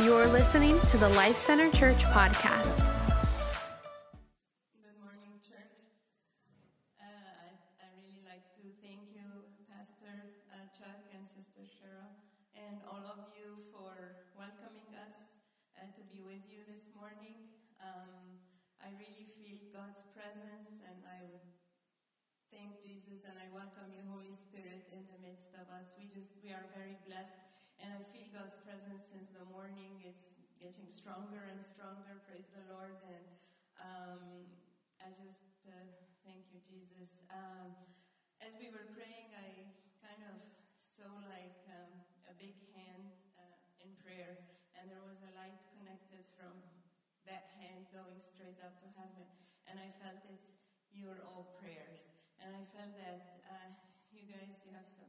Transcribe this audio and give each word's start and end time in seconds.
You're 0.00 0.32
listening 0.32 0.80
to 0.80 0.96
the 0.96 1.12
Life 1.12 1.36
Center 1.36 1.68
Church 1.76 2.00
podcast. 2.08 2.72
Good 4.80 4.96
morning, 4.96 5.36
church. 5.44 5.76
Uh, 6.96 7.04
I, 7.04 7.52
I 7.84 7.86
really 8.00 8.24
like 8.24 8.48
to 8.56 8.64
thank 8.80 9.12
you, 9.12 9.28
Pastor 9.68 10.40
uh, 10.56 10.72
Chuck 10.72 11.04
and 11.12 11.28
Sister 11.28 11.68
Cheryl, 11.68 12.16
and 12.56 12.80
all 12.88 13.04
of 13.12 13.28
you 13.36 13.60
for 13.68 14.24
welcoming 14.40 14.88
us 15.04 15.44
uh, 15.76 15.84
to 15.92 16.00
be 16.08 16.24
with 16.24 16.48
you 16.48 16.64
this 16.64 16.88
morning. 16.96 17.52
Um, 17.84 18.40
I 18.80 18.96
really 18.96 19.28
feel 19.36 19.68
God's 19.68 20.00
presence, 20.16 20.80
and 20.80 21.04
I 21.04 21.44
thank 22.48 22.80
Jesus 22.80 23.28
and 23.28 23.36
I 23.36 23.52
welcome 23.52 23.92
you, 23.92 24.00
Holy 24.08 24.32
Spirit, 24.32 24.88
in 24.96 25.04
the 25.12 25.20
midst 25.20 25.52
of 25.60 25.68
us. 25.68 25.92
We 26.00 26.08
just 26.08 26.32
we 26.40 26.56
are 26.56 26.64
very 26.72 26.96
blessed 27.04 27.36
and 27.80 27.96
I 27.96 28.02
feel 28.12 28.28
God's 28.28 28.60
presence 28.60 29.08
since 29.08 29.32
the 29.32 29.44
morning. 29.48 30.04
It's 30.04 30.36
getting 30.60 30.84
stronger 30.84 31.48
and 31.48 31.56
stronger. 31.56 32.20
Praise 32.28 32.52
the 32.52 32.60
Lord. 32.68 33.00
And 33.08 33.24
um, 33.80 34.22
I 35.00 35.08
just 35.16 35.48
uh, 35.64 35.88
thank 36.20 36.44
you, 36.52 36.60
Jesus. 36.68 37.24
Um, 37.32 37.72
as 38.44 38.52
we 38.60 38.68
were 38.68 38.84
praying, 38.92 39.32
I 39.32 39.64
kind 40.04 40.20
of 40.28 40.36
saw 40.76 41.08
like 41.32 41.56
um, 41.72 42.04
a 42.28 42.34
big 42.36 42.56
hand 42.76 43.16
uh, 43.40 43.84
in 43.84 43.96
prayer, 44.04 44.36
and 44.76 44.92
there 44.92 45.04
was 45.04 45.24
a 45.24 45.32
light 45.32 45.60
connected 45.80 46.28
from 46.36 46.52
that 47.24 47.48
hand 47.56 47.88
going 47.96 48.20
straight 48.20 48.60
up 48.60 48.76
to 48.84 48.88
heaven. 48.96 49.24
And 49.64 49.80
I 49.80 49.88
felt 50.04 50.20
it's 50.28 50.60
your 50.92 51.24
all 51.24 51.56
prayers. 51.56 52.12
And 52.44 52.52
I 52.52 52.64
felt 52.76 52.92
that 53.00 53.40
uh, 53.48 53.68
you 54.12 54.28
guys, 54.28 54.68
you 54.68 54.72
have 54.76 54.88
some 54.88 55.08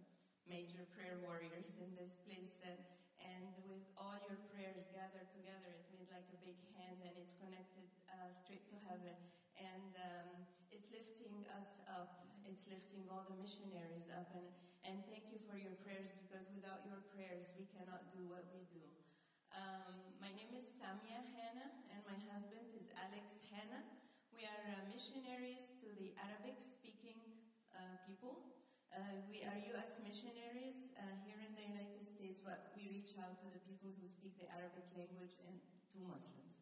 major 0.50 0.86
prayer 0.96 1.20
warriors 1.22 1.78
in 1.78 1.90
this 1.98 2.18
place. 2.26 2.58
And, 2.66 2.80
and 3.22 3.54
with 3.70 3.86
all 3.98 4.18
your 4.26 4.40
prayers 4.50 4.90
gathered 4.94 5.30
together, 5.34 5.70
it 5.70 5.86
made 5.94 6.10
like 6.10 6.26
a 6.34 6.40
big 6.42 6.58
hand 6.78 6.98
and 7.06 7.14
it's 7.18 7.38
connected 7.38 7.86
uh, 8.10 8.30
straight 8.30 8.66
to 8.74 8.78
heaven. 8.90 9.18
And 9.58 9.94
um, 10.02 10.30
it's 10.74 10.90
lifting 10.90 11.46
us 11.58 11.82
up. 11.86 12.26
It's 12.48 12.66
lifting 12.68 13.06
all 13.12 13.28
the 13.30 13.38
missionaries 13.38 14.10
up. 14.10 14.30
And, 14.34 14.48
and 14.82 14.96
thank 15.06 15.30
you 15.30 15.38
for 15.46 15.60
your 15.60 15.78
prayers 15.86 16.10
because 16.18 16.50
without 16.58 16.82
your 16.88 17.06
prayers, 17.14 17.54
we 17.54 17.70
cannot 17.70 18.10
do 18.10 18.26
what 18.26 18.50
we 18.50 18.66
do. 18.74 18.82
Um, 19.52 19.94
my 20.24 20.32
name 20.32 20.56
is 20.56 20.72
Samia 20.80 21.22
Hanna 21.36 21.68
and 21.92 22.00
my 22.08 22.16
husband 22.32 22.72
is 22.72 22.88
Alex 22.96 23.44
Hanna. 23.52 23.84
We 24.32 24.48
are 24.48 24.64
uh, 24.74 24.88
missionaries 24.88 25.76
to 25.84 25.92
the 26.00 26.16
Arabic 26.18 26.64
speaking 26.64 27.20
uh, 27.76 28.00
people 28.08 28.61
uh, 28.92 29.24
we 29.32 29.48
are 29.48 29.56
U.S. 29.76 30.04
missionaries 30.04 30.92
uh, 31.00 31.16
here 31.24 31.40
in 31.40 31.56
the 31.56 31.64
United 31.64 32.04
States, 32.04 32.44
but 32.44 32.76
we 32.76 32.92
reach 32.92 33.16
out 33.24 33.40
to 33.40 33.48
the 33.48 33.62
people 33.64 33.88
who 33.96 34.04
speak 34.04 34.36
the 34.36 34.52
Arabic 34.52 34.84
language 34.92 35.40
and 35.48 35.56
to 35.96 35.98
Muslims. 36.04 36.60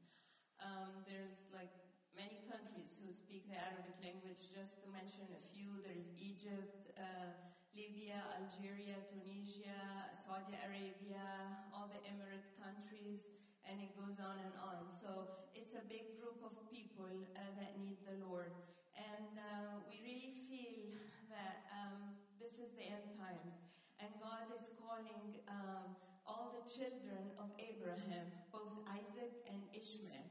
Um, 0.62 1.02
there's 1.10 1.50
like 1.50 1.74
many 2.14 2.46
countries 2.46 3.02
who 3.02 3.10
speak 3.10 3.50
the 3.50 3.58
Arabic 3.58 3.98
language. 4.06 4.54
Just 4.54 4.78
to 4.82 4.86
mention 4.94 5.26
a 5.34 5.42
few, 5.42 5.82
there's 5.82 6.06
Egypt, 6.22 6.94
uh, 7.02 7.34
Libya, 7.74 8.22
Algeria, 8.38 9.02
Tunisia, 9.10 10.14
Saudi 10.14 10.54
Arabia, 10.70 11.26
all 11.74 11.90
the 11.90 12.02
Emirate 12.06 12.46
countries, 12.62 13.34
and 13.66 13.82
it 13.82 13.98
goes 13.98 14.22
on 14.22 14.38
and 14.38 14.54
on. 14.62 14.86
So 14.86 15.50
it's 15.58 15.74
a 15.74 15.84
big 15.90 16.22
group 16.22 16.46
of 16.46 16.54
people 16.70 17.10
uh, 17.10 17.42
that 17.58 17.74
need 17.82 17.98
the 18.06 18.22
Lord. 18.22 18.54
And 18.94 19.34
uh, 19.34 19.82
we 19.90 20.04
really 20.04 20.34
feel 20.46 20.94
that 21.32 21.66
um, 21.72 22.19
this 22.40 22.56
is 22.56 22.72
the 22.80 22.88
end 22.88 23.04
times. 23.20 23.60
And 24.00 24.08
God 24.24 24.48
is 24.56 24.72
calling 24.80 25.44
um, 25.52 25.92
all 26.24 26.56
the 26.56 26.64
children 26.64 27.36
of 27.36 27.52
Abraham, 27.60 28.32
both 28.52 28.72
Isaac 28.88 29.44
and 29.52 29.60
Ishmael. 29.76 30.24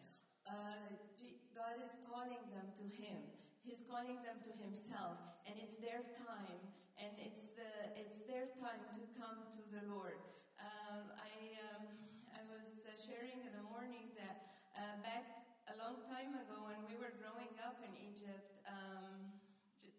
Uh, 0.48 0.96
God 1.52 1.76
is 1.84 2.00
calling 2.08 2.40
them 2.48 2.70
to 2.80 2.86
Him. 2.88 3.20
He's 3.60 3.84
calling 3.84 4.16
them 4.24 4.40
to 4.40 4.52
Himself, 4.56 5.20
and 5.44 5.52
it's 5.60 5.76
their 5.76 6.00
time, 6.16 6.56
and 6.96 7.12
it's 7.20 7.52
the 7.52 7.68
it's 7.92 8.24
their 8.24 8.48
time 8.56 8.80
to 8.96 9.02
come 9.20 9.44
to 9.52 9.60
the 9.68 9.84
Lord. 9.92 10.16
Uh, 10.56 11.12
I 11.12 11.34
um, 11.76 11.84
I 12.32 12.40
was 12.48 12.88
uh, 12.88 12.96
sharing 12.96 13.44
in 13.44 13.52
the 13.52 13.66
morning 13.68 14.08
that 14.16 14.64
uh, 14.72 14.96
back 15.04 15.44
a 15.68 15.76
long 15.76 16.00
time 16.08 16.32
ago 16.32 16.64
when 16.64 16.80
we 16.88 16.96
were 16.96 17.12
growing 17.20 17.52
up 17.60 17.76
in 17.84 17.92
Egypt, 18.00 18.64
um, 18.64 19.28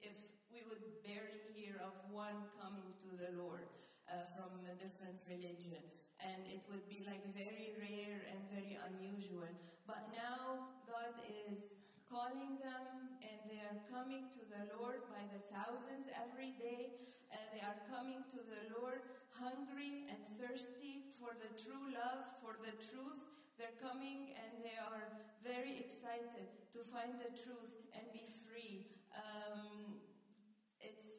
if 0.02 0.34
we 0.50 0.66
would 0.66 0.82
barely 1.06 1.44
hear 1.54 1.69
of 1.84 1.96
one 2.12 2.48
coming 2.60 2.92
to 3.04 3.10
the 3.16 3.32
Lord 3.40 3.68
uh, 4.10 4.26
from 4.36 4.64
a 4.68 4.74
different 4.76 5.20
religion. 5.28 5.82
And 6.20 6.44
it 6.52 6.64
would 6.68 6.84
be 6.92 7.06
like 7.08 7.24
very 7.32 7.72
rare 7.80 8.28
and 8.28 8.40
very 8.52 8.76
unusual. 8.76 9.48
But 9.88 10.12
now 10.12 10.76
God 10.84 11.16
is 11.48 11.72
calling 12.10 12.60
them 12.60 13.16
and 13.22 13.38
they 13.46 13.62
are 13.64 13.80
coming 13.88 14.28
to 14.34 14.42
the 14.50 14.68
Lord 14.76 15.06
by 15.08 15.24
the 15.32 15.40
thousands 15.54 16.10
every 16.18 16.58
day. 16.58 16.98
Uh, 17.30 17.38
they 17.54 17.62
are 17.62 17.78
coming 17.88 18.26
to 18.34 18.40
the 18.42 18.74
Lord 18.76 19.06
hungry 19.30 20.10
and 20.10 20.20
thirsty 20.36 21.08
for 21.16 21.38
the 21.38 21.54
true 21.56 21.94
love, 21.94 22.26
for 22.42 22.58
the 22.60 22.74
truth. 22.82 23.24
They're 23.56 23.78
coming 23.78 24.34
and 24.36 24.66
they 24.66 24.76
are 24.82 25.14
very 25.46 25.78
excited 25.78 26.50
to 26.74 26.80
find 26.80 27.16
the 27.22 27.32
truth 27.38 27.78
and 27.94 28.04
be 28.12 28.26
free. 28.26 28.90
Um, 29.14 29.99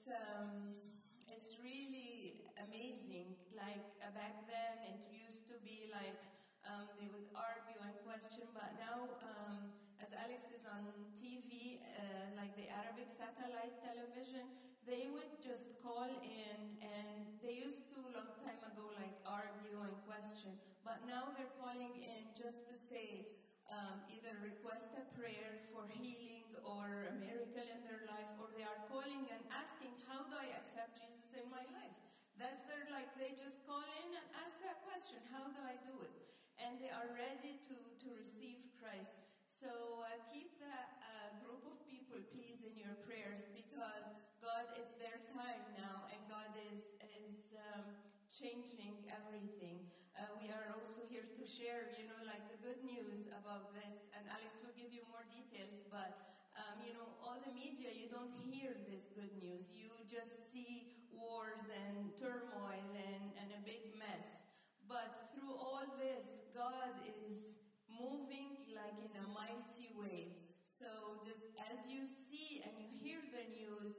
it's 0.01 0.09
um, 0.09 0.81
it's 1.29 1.61
really 1.61 2.49
amazing. 2.57 3.37
Like 3.53 3.85
uh, 4.01 4.09
back 4.17 4.49
then, 4.49 4.81
it 4.89 5.05
used 5.13 5.45
to 5.53 5.61
be 5.61 5.93
like 5.93 6.25
um, 6.65 6.89
they 6.97 7.05
would 7.13 7.29
argue 7.37 7.77
and 7.85 7.93
question, 8.09 8.49
but 8.57 8.81
now, 8.81 9.21
um, 9.21 9.77
as 10.01 10.17
Alex 10.17 10.49
is 10.57 10.65
on 10.65 10.89
TV, 11.13 11.85
uh, 11.85 12.33
like 12.33 12.57
the 12.57 12.73
Arabic 12.73 13.13
satellite 13.13 13.77
television, 13.85 14.49
they 14.89 15.13
would 15.13 15.37
just 15.45 15.69
call 15.85 16.09
in, 16.09 16.81
and 16.81 17.37
they 17.45 17.61
used 17.61 17.93
to 17.93 18.01
long 18.17 18.33
time 18.41 18.61
ago 18.65 18.89
like 18.97 19.21
argue 19.29 19.85
and 19.85 19.97
question, 20.09 20.57
but 20.81 21.05
now 21.05 21.29
they're 21.37 21.53
calling 21.61 21.93
in 22.01 22.33
just 22.33 22.65
to 22.73 22.75
say 22.77 23.40
um, 23.71 24.03
either 24.11 24.35
request 24.43 24.91
a 24.99 25.05
prayer 25.15 25.63
for 25.71 25.87
healing 25.91 26.47
or 26.67 27.11
a 27.11 27.15
miracle 27.19 27.63
in 27.63 27.81
their 27.87 28.03
life, 28.11 28.31
or 28.39 28.51
they 28.55 28.67
are 28.67 28.83
calling 28.91 29.27
and 29.31 29.43
asking, 29.55 29.95
How 30.11 30.27
do 30.27 30.35
I 30.35 30.51
accept 30.59 30.99
Jesus 30.99 31.35
in 31.39 31.47
my 31.51 31.63
life? 31.75 31.97
That's 32.39 32.63
their, 32.67 32.87
like, 32.91 33.11
they 33.17 33.35
just 33.39 33.63
call 33.65 33.85
in 34.05 34.09
and 34.15 34.27
ask 34.43 34.59
that 34.67 34.83
question, 34.87 35.23
How 35.31 35.47
do 35.51 35.61
I 35.63 35.79
do 35.87 35.95
it? 36.03 36.15
And 36.61 36.77
they 36.79 36.93
are 36.93 37.09
ready 37.17 37.57
to, 37.71 37.75
to 37.75 38.09
receive 38.19 38.69
Christ. 38.77 39.17
So 39.47 39.71
uh, 40.05 40.19
keep 40.29 40.59
that 40.61 41.01
uh, 41.01 41.41
group 41.41 41.65
of 41.65 41.77
people, 41.89 42.21
please, 42.33 42.65
in 42.65 42.77
your 42.77 42.97
prayers 43.07 43.49
because 43.53 44.13
God, 44.41 44.65
is 44.81 44.97
their 44.97 45.21
time 45.29 45.61
now, 45.77 46.09
and 46.09 46.21
God 46.25 46.49
is, 46.73 46.89
is 47.21 47.45
um, 47.77 47.85
changing 48.33 49.05
everything. 49.13 49.85
Uh, 50.21 50.29
we 50.37 50.53
are 50.53 50.69
also 50.77 51.01
here 51.09 51.25
to 51.25 51.43
share, 51.49 51.89
you 51.97 52.05
know, 52.05 52.21
like 52.29 52.45
the 52.53 52.61
good 52.61 52.77
news 52.85 53.25
about 53.33 53.73
this, 53.73 54.05
and 54.13 54.21
Alex 54.29 54.61
will 54.61 54.77
give 54.77 54.93
you 54.93 55.01
more 55.09 55.25
details, 55.33 55.81
but 55.89 56.37
um, 56.61 56.77
you 56.85 56.93
know, 56.93 57.09
all 57.25 57.41
the 57.41 57.49
media, 57.57 57.89
you 57.89 58.13
don't 58.13 58.29
hear 58.45 58.77
this 58.85 59.09
good 59.17 59.33
news. 59.41 59.73
You 59.73 59.89
just 60.05 60.53
see 60.53 61.09
wars 61.09 61.73
and 61.73 62.13
turmoil 62.21 62.85
and, 62.93 63.33
and 63.41 63.49
a 63.57 63.61
big 63.65 63.97
mess. 63.97 64.37
But 64.85 65.33
through 65.33 65.57
all 65.57 65.89
this, 65.97 66.45
God 66.53 67.01
is 67.01 67.57
moving 67.89 68.61
like 68.77 69.01
in 69.01 69.17
a 69.17 69.27
mighty 69.33 69.89
way. 69.97 70.37
So 70.69 71.17
just 71.25 71.49
as 71.73 71.89
you 71.89 72.05
see 72.05 72.61
and 72.61 72.77
you 72.77 72.93
hear 72.93 73.25
the 73.33 73.49
news, 73.57 73.97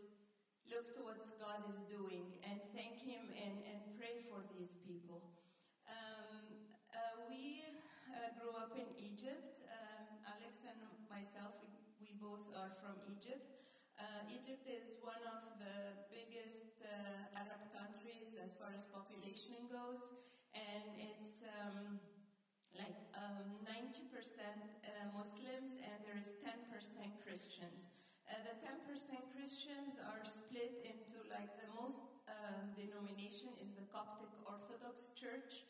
look 0.69 0.85
to 0.93 1.01
what 1.01 1.17
God 1.41 1.65
is 1.65 1.81
doing 1.89 2.29
and 2.45 2.61
thank 2.77 3.01
Him 3.01 3.25
and, 3.41 3.57
and 3.65 3.81
pray 3.97 4.21
for 4.29 4.45
these 4.53 4.77
people. 4.85 5.30
Grew 8.41 8.57
up 8.57 8.73
in 8.73 8.89
Egypt. 8.97 9.61
Um, 9.69 10.17
Alex 10.25 10.65
and 10.65 10.81
myself, 11.05 11.61
we 11.61 11.69
we 12.01 12.17
both 12.17 12.49
are 12.57 12.73
from 12.81 12.97
Egypt. 13.05 13.53
Uh, 13.93 14.25
Egypt 14.33 14.65
is 14.65 14.97
one 15.05 15.21
of 15.29 15.45
the 15.61 16.09
biggest 16.09 16.81
uh, 16.81 17.37
Arab 17.37 17.61
countries 17.69 18.41
as 18.41 18.57
far 18.57 18.73
as 18.73 18.89
population 18.89 19.53
goes, 19.69 20.09
and 20.57 20.89
it's 20.97 21.45
um, 21.61 22.01
like 22.73 22.97
90% 23.13 23.61
um, 23.61 24.57
uh, 24.81 24.89
Muslims 25.13 25.77
and 25.85 26.01
there 26.01 26.17
is 26.17 26.33
10% 26.41 26.65
Christians. 27.21 27.93
Uh, 28.25 28.41
the 28.41 28.57
10% 28.65 29.21
Christians 29.37 30.01
are 30.01 30.25
split 30.25 30.81
into 30.81 31.21
like 31.29 31.53
the 31.61 31.69
most 31.77 32.01
um, 32.25 32.73
denomination 32.73 33.53
is 33.61 33.77
the 33.77 33.85
Coptic 33.93 34.33
Orthodox 34.49 35.13
Church, 35.13 35.61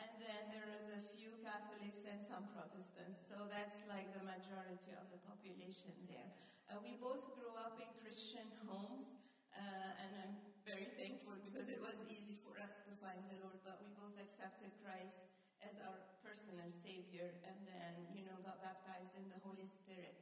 and 0.00 0.10
then 0.18 0.42
there 0.48 0.68
is 0.80 0.88
a 0.96 1.00
few 1.12 1.30
Catholics 1.44 2.08
and 2.08 2.20
some 2.20 2.48
Protestants. 2.56 3.20
So 3.20 3.36
that's 3.52 3.84
like 3.86 4.08
the 4.16 4.24
majority 4.24 4.96
of 4.96 5.06
the 5.12 5.20
population 5.28 5.92
there. 6.08 6.28
Uh, 6.68 6.80
we 6.80 6.96
both 6.96 7.22
grew 7.36 7.52
up 7.60 7.76
in 7.76 7.88
Christian 8.00 8.46
homes, 8.64 9.12
uh, 9.52 10.02
and 10.02 10.10
I'm 10.24 10.34
very 10.64 10.88
thankful 10.96 11.36
because 11.42 11.68
it 11.68 11.82
was 11.82 12.00
easy 12.08 12.38
for 12.38 12.56
us 12.62 12.80
to 12.86 12.92
find 12.96 13.20
the 13.28 13.38
Lord, 13.42 13.58
but 13.66 13.82
we 13.82 13.90
both 13.98 14.16
accepted 14.16 14.70
Christ 14.80 15.26
as 15.60 15.76
our 15.84 15.98
personal 16.24 16.70
Savior, 16.72 17.36
and 17.44 17.58
then, 17.68 17.92
you 18.16 18.24
know, 18.24 18.38
got 18.46 18.64
baptized 18.64 19.12
in 19.18 19.28
the 19.28 19.40
Holy 19.44 19.68
Spirit. 19.68 20.16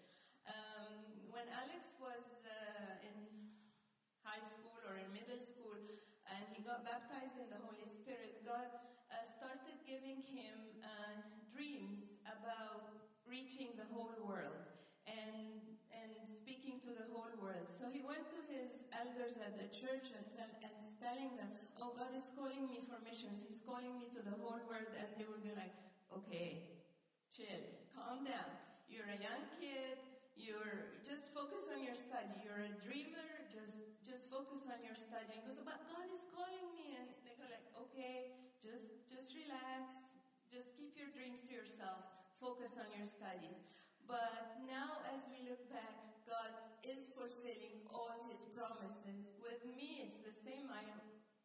Um, 0.49 1.29
when 1.31 1.47
Alex 1.53 1.95
was 2.01 2.25
uh, 2.43 3.07
in 3.07 3.17
high 4.25 4.43
school 4.43 4.73
or 4.89 4.97
in 4.97 5.09
middle 5.13 5.39
school 5.39 5.77
and 6.29 6.45
he 6.53 6.61
got 6.65 6.85
baptized 6.85 7.37
in 7.41 7.49
the 7.49 7.61
Holy 7.65 7.85
Spirit, 7.85 8.41
God 8.45 8.69
giving 9.89 10.21
him 10.21 10.85
uh, 10.85 11.17
dreams 11.49 12.21
about 12.29 13.09
reaching 13.25 13.73
the 13.81 13.89
whole 13.89 14.13
world 14.21 14.69
and, 15.09 15.65
and 15.97 16.13
speaking 16.29 16.77
to 16.85 16.93
the 16.93 17.09
whole 17.09 17.33
world. 17.41 17.65
So 17.65 17.89
he 17.89 18.05
went 18.05 18.29
to 18.29 18.41
his 18.53 18.85
elders 18.93 19.41
at 19.41 19.57
the 19.57 19.73
church 19.73 20.13
and, 20.13 20.25
tell, 20.37 20.53
and 20.61 20.77
telling 21.01 21.33
them, 21.41 21.49
Oh, 21.81 21.97
God 21.97 22.13
is 22.13 22.29
calling 22.37 22.69
me 22.69 22.85
for 22.85 23.01
missions. 23.01 23.41
He's 23.41 23.65
calling 23.65 23.97
me 23.97 24.13
to 24.13 24.21
the 24.21 24.37
whole 24.37 24.61
world. 24.69 24.93
And 24.93 25.09
they 25.17 25.25
be 25.25 25.57
like, 25.57 25.73
Okay, 26.13 26.69
chill, 27.33 27.65
calm 27.97 28.29
down. 28.29 28.53
You're 28.93 29.09
a 29.09 29.17
young 29.17 29.49
kid. 29.57 29.97
You're 30.37 31.01
just 31.01 31.33
focus 31.33 31.73
on 31.73 31.81
your 31.81 31.97
study. 31.97 32.37
You're 32.45 32.69
a 32.69 32.73
dreamer. 32.85 33.49
Just 33.49 33.81
just 34.05 34.29
focus 34.29 34.69
on 34.69 34.81
your 34.85 34.97
study. 34.97 35.33
And 35.33 35.45
goes, 35.45 35.61
but 35.61 35.81
God 35.89 36.09
is 36.13 36.29
calling 36.33 36.69
me. 36.77 36.97
And 36.97 37.09
they 37.25 37.37
go 37.37 37.45
like, 37.49 37.69
okay, 37.89 38.48
just 38.69 38.93
just 39.09 39.33
relax. 39.33 39.97
Just 40.53 40.77
keep 40.77 40.97
your 40.97 41.09
dreams 41.13 41.41
to 41.49 41.53
yourself. 41.53 42.05
Focus 42.41 42.77
on 42.77 42.89
your 42.93 43.05
studies. 43.05 43.61
But 44.09 44.65
now, 44.65 45.05
as 45.13 45.29
we 45.29 45.45
look 45.45 45.61
back, 45.69 46.25
God 46.25 46.53
is 46.81 47.13
fulfilling 47.13 47.85
all 47.93 48.17
His 48.29 48.49
promises. 48.57 49.37
With 49.41 49.61
me, 49.77 50.05
it's 50.05 50.25
the 50.25 50.33
same. 50.33 50.73
I 50.73 50.85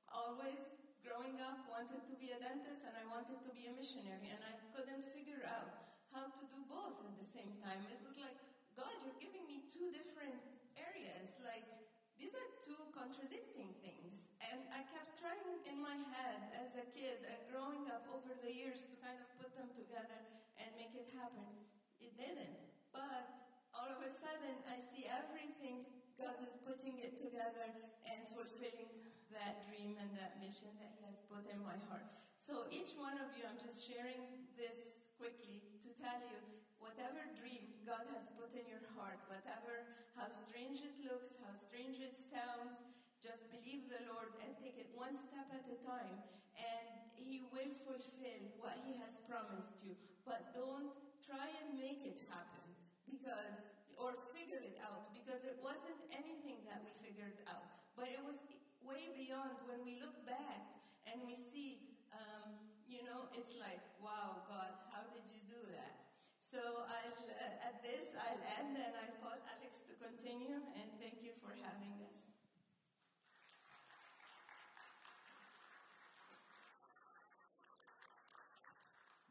always 0.07 0.75
growing 1.03 1.35
up 1.43 1.67
wanted 1.67 2.07
to 2.07 2.15
be 2.15 2.31
a 2.31 2.39
dentist 2.39 2.87
and 2.87 2.95
I 2.95 3.03
wanted 3.11 3.43
to 3.43 3.51
be 3.51 3.67
a 3.67 3.73
missionary, 3.75 4.31
and 4.31 4.39
I 4.39 4.55
couldn't 4.71 5.03
figure 5.11 5.43
out 5.43 5.91
how 6.15 6.31
to 6.31 6.43
do 6.47 6.63
both 6.71 7.03
at 7.03 7.15
the 7.19 7.27
same 7.27 7.51
time. 7.59 7.83
It 7.91 7.99
was 8.07 8.15
like, 8.15 8.39
God, 8.79 8.95
you're 9.03 9.19
giving 9.19 9.43
me 9.43 9.67
two 9.67 9.91
different 9.91 10.39
areas. 10.79 11.35
Like, 11.43 11.67
these 12.15 12.31
are 12.39 12.47
two 12.63 12.79
contradicting 12.95 13.75
things. 13.83 14.31
And 14.53 14.69
I 14.69 14.85
kept 14.85 15.17
trying 15.17 15.65
in 15.65 15.81
my 15.81 15.97
head 16.13 16.53
as 16.61 16.77
a 16.77 16.85
kid 16.93 17.25
and 17.25 17.41
growing 17.49 17.89
up 17.89 18.05
over 18.05 18.37
the 18.37 18.53
years 18.53 18.85
to 18.85 18.93
kind 19.01 19.17
of 19.17 19.25
put 19.41 19.49
them 19.57 19.65
together 19.73 20.21
and 20.61 20.69
make 20.77 20.93
it 20.93 21.09
happen. 21.09 21.49
It 21.97 22.13
didn't. 22.13 22.61
But 22.93 23.49
all 23.73 23.89
of 23.89 24.05
a 24.05 24.11
sudden, 24.13 24.53
I 24.69 24.77
see 24.77 25.09
everything 25.09 25.89
God 26.21 26.37
is 26.37 26.53
putting 26.61 27.01
it 27.01 27.17
together 27.17 27.65
and 28.05 28.29
fulfilling 28.29 28.93
that 29.33 29.65
dream 29.65 29.97
and 29.97 30.13
that 30.21 30.37
mission 30.37 30.69
that 30.77 30.93
He 31.01 31.09
has 31.09 31.17
put 31.25 31.49
in 31.49 31.57
my 31.65 31.81
heart. 31.89 32.05
So 32.37 32.69
each 32.69 32.93
one 32.93 33.17
of 33.17 33.33
you, 33.33 33.49
I'm 33.49 33.57
just 33.57 33.81
sharing 33.81 34.21
this 34.53 35.09
quickly 35.17 35.65
to 35.81 35.89
tell 35.97 36.21
you 36.29 36.37
whatever 36.77 37.25
dream 37.33 37.73
God 37.89 38.05
has 38.13 38.29
put 38.37 38.53
in 38.53 38.69
your 38.69 38.85
heart, 38.93 39.17
whatever, 39.25 39.97
how 40.13 40.29
strange 40.29 40.85
it 40.85 40.93
looks, 41.01 41.41
how 41.41 41.57
strange 41.57 41.97
it 41.97 42.13
sounds, 42.13 42.85
just 43.23 43.47
believe 43.47 43.87
the 43.87 44.03
Lord 44.11 44.35
and 44.43 44.51
take 44.59 44.75
it 44.75 44.91
one 44.91 45.15
step 45.15 45.47
at 45.55 45.63
a 45.71 45.79
time, 45.87 46.19
and 46.59 47.07
He 47.15 47.47
will 47.55 47.71
fulfill 47.87 48.43
what 48.59 48.75
He 48.83 48.99
has 48.99 49.23
promised 49.23 49.79
you. 49.87 49.95
But 50.27 50.51
don't 50.51 50.91
try 51.23 51.47
and 51.63 51.79
make 51.79 52.03
it 52.03 52.19
happen 52.27 52.67
because, 53.07 53.79
or 53.95 54.19
figure 54.35 54.59
it 54.59 54.75
out, 54.83 55.07
because 55.15 55.47
it 55.47 55.55
wasn't 55.63 55.95
anything 56.11 56.67
that 56.67 56.83
we 56.83 56.91
figured 56.99 57.39
out, 57.47 57.63
but 57.95 58.11
it 58.11 58.19
was 58.27 58.43
way 58.83 59.15
beyond 59.15 59.55
when 59.71 59.79
we 59.87 60.03
look 60.03 60.19
back 60.27 60.83
and 61.07 61.23
we 61.23 61.39
see, 61.39 61.79
um, 62.11 62.59
you 62.83 63.07
know, 63.07 63.31
it's 63.39 63.55
like, 63.55 63.79
wow, 64.03 64.43
God, 64.51 64.75
how 64.91 65.07
did 65.15 65.23
you 65.31 65.39
do 65.47 65.63
that? 65.71 66.11
So 66.43 66.59
I'll, 66.59 67.23
uh, 67.39 67.67
at 67.71 67.79
this, 67.79 68.11
I'll 68.19 68.43
end 68.59 68.75
and 68.75 68.91
I'll 68.99 69.15
call 69.23 69.39
Alex 69.47 69.87
to 69.87 69.95
continue, 69.95 70.59
and 70.75 70.87
thank 70.99 71.23
you 71.23 71.31
for 71.39 71.55
having 71.55 71.95
us. 72.03 72.27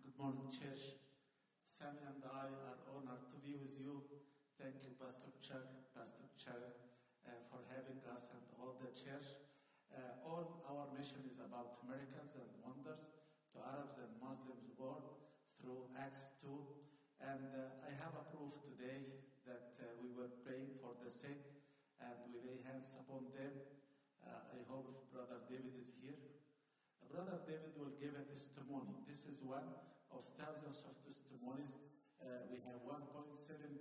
Good 0.02 0.11
morning, 0.22 0.54
church. 0.54 0.94
Sammy 1.66 1.98
and 2.06 2.22
I 2.22 2.46
are 2.46 2.78
honored 2.94 3.26
to 3.34 3.42
be 3.42 3.58
with 3.58 3.74
you. 3.74 4.06
Thank 4.54 4.78
you, 4.86 4.94
Pastor 4.94 5.26
Chuck, 5.42 5.66
Pastor 5.98 6.30
Chair, 6.38 6.78
uh, 7.26 7.42
for 7.50 7.58
having 7.74 7.98
us 8.06 8.30
and 8.30 8.46
all 8.54 8.78
the 8.78 8.94
church. 8.94 9.42
Uh, 9.90 10.22
all 10.22 10.62
our 10.70 10.86
mission 10.94 11.26
is 11.26 11.42
about 11.42 11.74
miracles 11.90 12.38
and 12.38 12.46
wonders 12.62 13.10
to 13.50 13.66
Arabs 13.66 13.98
and 13.98 14.14
Muslims 14.22 14.70
world 14.78 15.10
through 15.58 15.90
Acts 15.98 16.38
2. 16.38 16.54
And 17.18 17.42
uh, 17.58 17.82
I 17.82 17.90
have 17.98 18.14
a 18.14 18.22
proof 18.30 18.62
today 18.62 19.26
that 19.42 19.74
uh, 19.82 19.90
we 19.98 20.14
were 20.14 20.30
praying 20.46 20.70
for 20.78 20.94
the 21.02 21.10
sick 21.10 21.50
and 21.98 22.14
we 22.30 22.38
lay 22.46 22.62
hands 22.62 22.94
upon 22.94 23.26
them. 23.34 23.58
Uh, 24.22 24.54
I 24.54 24.62
hope 24.70 24.86
Brother 25.10 25.42
David 25.50 25.74
is 25.74 25.98
here. 25.98 26.14
Brother 27.10 27.42
David 27.42 27.74
will 27.74 27.98
give 27.98 28.14
a 28.14 28.22
testimony. 28.22 29.02
This 29.10 29.26
is 29.26 29.42
one 29.42 29.66
of 30.12 30.22
thousands 30.38 30.84
of 30.86 30.94
testimonies. 31.02 31.72
Uh, 32.22 32.46
we 32.52 32.62
have 32.68 32.78
1.7 32.86 33.02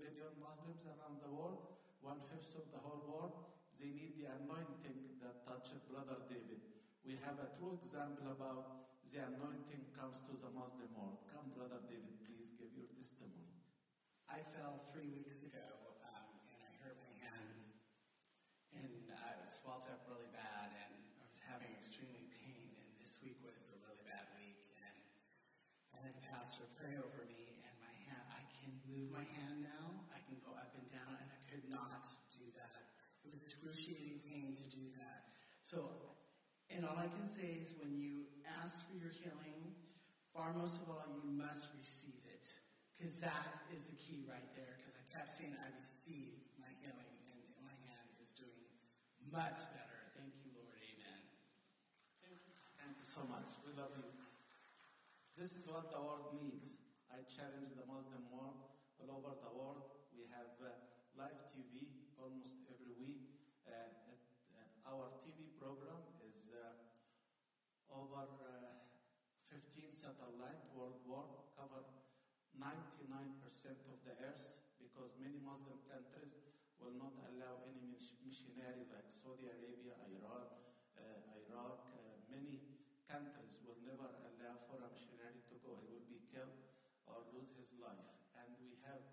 billion 0.02 0.32
Muslims 0.42 0.88
around 0.88 1.22
the 1.22 1.30
world, 1.30 1.78
one 2.02 2.20
fifth 2.32 2.58
of 2.58 2.66
the 2.74 2.82
whole 2.82 3.04
world. 3.06 3.34
They 3.78 3.94
need 3.94 4.18
the 4.18 4.32
anointing 4.42 5.22
that 5.22 5.46
touched 5.46 5.78
Brother 5.92 6.18
David. 6.26 6.64
We 7.06 7.18
have 7.26 7.38
a 7.42 7.50
true 7.58 7.78
example 7.78 8.30
about 8.34 8.82
the 9.10 9.28
anointing 9.28 9.92
comes 9.98 10.22
to 10.30 10.34
the 10.38 10.48
Muslim 10.54 10.88
world. 10.96 11.20
Come, 11.34 11.52
Brother 11.52 11.84
David, 11.90 12.22
please 12.24 12.54
give 12.56 12.72
your 12.78 12.88
testimony. 12.96 13.52
I 14.32 14.40
fell 14.56 14.88
three 14.96 15.12
weeks 15.12 15.44
ago 15.44 15.68
um, 16.08 16.32
and 16.48 16.60
I 16.64 16.72
hurt 16.80 16.96
my 17.04 17.12
hand 17.20 17.60
and 18.80 19.12
I 19.12 19.36
was 19.36 19.52
swelled 19.52 19.84
up 19.92 20.08
really 20.08 20.32
bad 20.32 20.72
and 20.72 20.94
I 21.20 21.28
was 21.28 21.44
having 21.44 21.68
extremely 21.76 22.32
pain 22.32 22.72
and 22.80 22.88
this 22.96 23.20
week 23.20 23.44
was 23.44 23.68
a 23.68 23.76
really 23.84 24.00
bad 24.08 24.32
week 24.40 24.72
and 24.80 24.96
I 25.92 26.08
had 26.08 26.16
a 26.16 26.24
pastor 26.32 26.64
pray 26.80 26.96
over 26.96 27.28
me 27.28 27.60
and 27.68 27.76
my 27.84 27.96
hand, 28.08 28.24
I 28.32 28.48
can 28.64 28.72
move 28.88 29.12
my 29.12 29.28
hand 29.36 29.68
now, 29.68 30.08
I 30.16 30.24
can 30.24 30.40
go 30.40 30.56
up 30.56 30.72
and 30.80 30.88
down 30.88 31.20
and 31.20 31.28
I 31.28 31.42
could 31.52 31.68
not 31.68 32.08
do 32.32 32.48
that. 32.56 32.96
It 33.28 33.36
was 33.36 33.51
excruciating 33.62 34.18
pain 34.26 34.58
to 34.58 34.66
do 34.74 34.90
that. 34.98 35.30
So, 35.62 36.18
and 36.74 36.82
all 36.82 36.98
I 36.98 37.06
can 37.14 37.30
say 37.30 37.62
is 37.62 37.78
when 37.78 37.94
you 37.94 38.26
ask 38.58 38.90
for 38.90 38.98
your 38.98 39.14
healing, 39.14 39.78
far 40.34 40.50
most 40.58 40.82
of 40.82 40.90
all, 40.90 41.06
you 41.14 41.22
must 41.30 41.70
receive 41.78 42.26
it. 42.26 42.50
Because 42.98 43.22
that 43.22 43.62
is 43.70 43.86
the 43.86 43.98
key 44.02 44.26
right 44.26 44.50
there. 44.58 44.82
Because 44.82 44.98
I 44.98 45.06
kept 45.14 45.30
saying, 45.30 45.54
I 45.54 45.70
receive 45.78 46.42
my 46.58 46.74
healing, 46.82 47.14
and 47.30 47.38
my 47.62 47.74
hand 47.86 48.10
is 48.18 48.34
doing 48.34 48.66
much 49.30 49.62
better. 49.78 50.00
Thank 50.18 50.34
you, 50.42 50.58
Lord. 50.58 50.74
Amen. 50.82 51.22
Thank 52.82 52.98
you 52.98 53.06
so 53.06 53.22
much. 53.30 53.46
We 53.62 53.78
love 53.78 53.94
you. 53.94 54.10
This 55.38 55.54
is 55.54 55.70
what 55.70 55.94
the 55.94 56.02
world 56.02 56.34
needs. 56.34 56.82
I 57.14 57.22
challenge 57.30 57.78
the 57.78 57.86
Muslim 57.86 58.26
world 58.34 58.74
all 58.98 59.22
over 59.22 59.38
the 59.38 59.54
world. 59.54 60.02
We 60.18 60.26
have 60.34 60.50
uh, 60.58 60.74
live 61.14 61.46
TV 61.46 62.10
almost 62.18 62.66
every 62.70 62.94
week. 62.98 63.32
Uh, 63.62 63.74
at, 63.78 64.26
uh, 64.58 64.92
our 64.92 65.14
TV 65.22 65.54
program 65.56 66.02
is 66.26 66.50
uh, 66.50 67.94
over 67.94 68.26
uh, 68.42 68.82
15 69.48 69.91
satellite 70.02 70.66
worldwide, 70.74 71.54
cover 71.54 71.86
99% 72.58 73.38
of 73.86 74.02
the 74.02 74.18
earth 74.26 74.66
because 74.82 75.14
many 75.22 75.38
Muslim 75.46 75.78
countries 75.86 76.34
will 76.82 76.98
not 76.98 77.14
allow 77.30 77.62
any 77.70 77.86
missionary 78.26 78.90
like 78.90 79.06
Saudi 79.14 79.46
Arabia, 79.46 79.94
Iran, 80.10 80.50
uh, 80.98 81.38
Iraq, 81.46 81.86
uh, 81.94 82.18
many 82.34 82.82
countries 83.06 83.62
will 83.62 83.78
never 83.86 84.10
allow 84.26 84.58
for 84.66 84.82
a 84.82 84.90
missionary 84.90 85.46
to 85.46 85.56
go. 85.62 85.78
He 85.86 85.94
will 85.94 86.10
be 86.10 86.26
killed 86.34 86.58
or 87.06 87.22
lose 87.38 87.54
his 87.54 87.78
life. 87.78 88.10
And 88.34 88.58
we 88.58 88.82
have, 88.82 89.06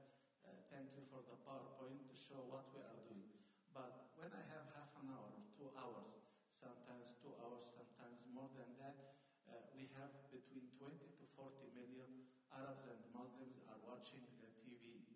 uh, 0.48 0.64
thank 0.72 0.96
you 0.96 1.04
for 1.12 1.20
the 1.28 1.36
PowerPoint 1.44 2.08
to 2.08 2.16
show 2.16 2.40
what 2.48 2.72
we 2.72 2.80
are 2.80 2.96
doing. 3.04 3.28
But 3.76 4.16
when 4.16 4.32
I 4.32 4.40
have 4.56 4.72
half 4.72 4.96
an 5.04 5.12
hour 5.12 5.36
or 5.36 5.44
two 5.52 5.68
hours, 5.76 6.16
sometimes 6.48 7.20
two 7.20 7.36
hours, 7.44 7.76
sometimes 7.76 8.24
more 8.32 8.48
than 8.56 8.72
that, 8.80 9.18
uh, 9.48 9.64
we 9.72 9.88
have 9.96 10.12
between 10.28 10.68
20 10.76 10.92
to 11.16 11.24
40 11.32 11.72
million 11.72 12.28
Arabs 12.52 12.84
and 12.84 13.00
Muslims 13.16 13.64
are 13.64 13.80
watching 13.80 14.20
the 14.40 14.48
TV. 14.60 15.08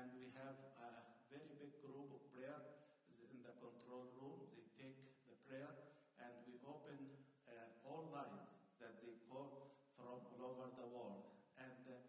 And 0.00 0.16
we 0.16 0.32
have 0.40 0.56
a 0.80 1.12
very 1.28 1.52
big 1.60 1.76
group 1.84 2.08
of 2.08 2.24
prayer 2.32 2.56
in 3.20 3.44
the 3.44 3.52
control 3.60 4.08
room. 4.16 4.48
They 4.48 4.64
take 4.80 4.96
the 5.28 5.36
prayer 5.44 5.68
and 6.24 6.32
we 6.48 6.56
open 6.64 6.96
uh, 7.44 7.84
all 7.84 8.08
lines 8.08 8.64
that 8.80 8.96
they 9.04 9.20
call 9.28 9.76
from 10.00 10.24
all 10.24 10.56
over 10.56 10.72
the 10.80 10.88
world. 10.88 11.28
And 11.60 11.84
uh, 11.84 12.00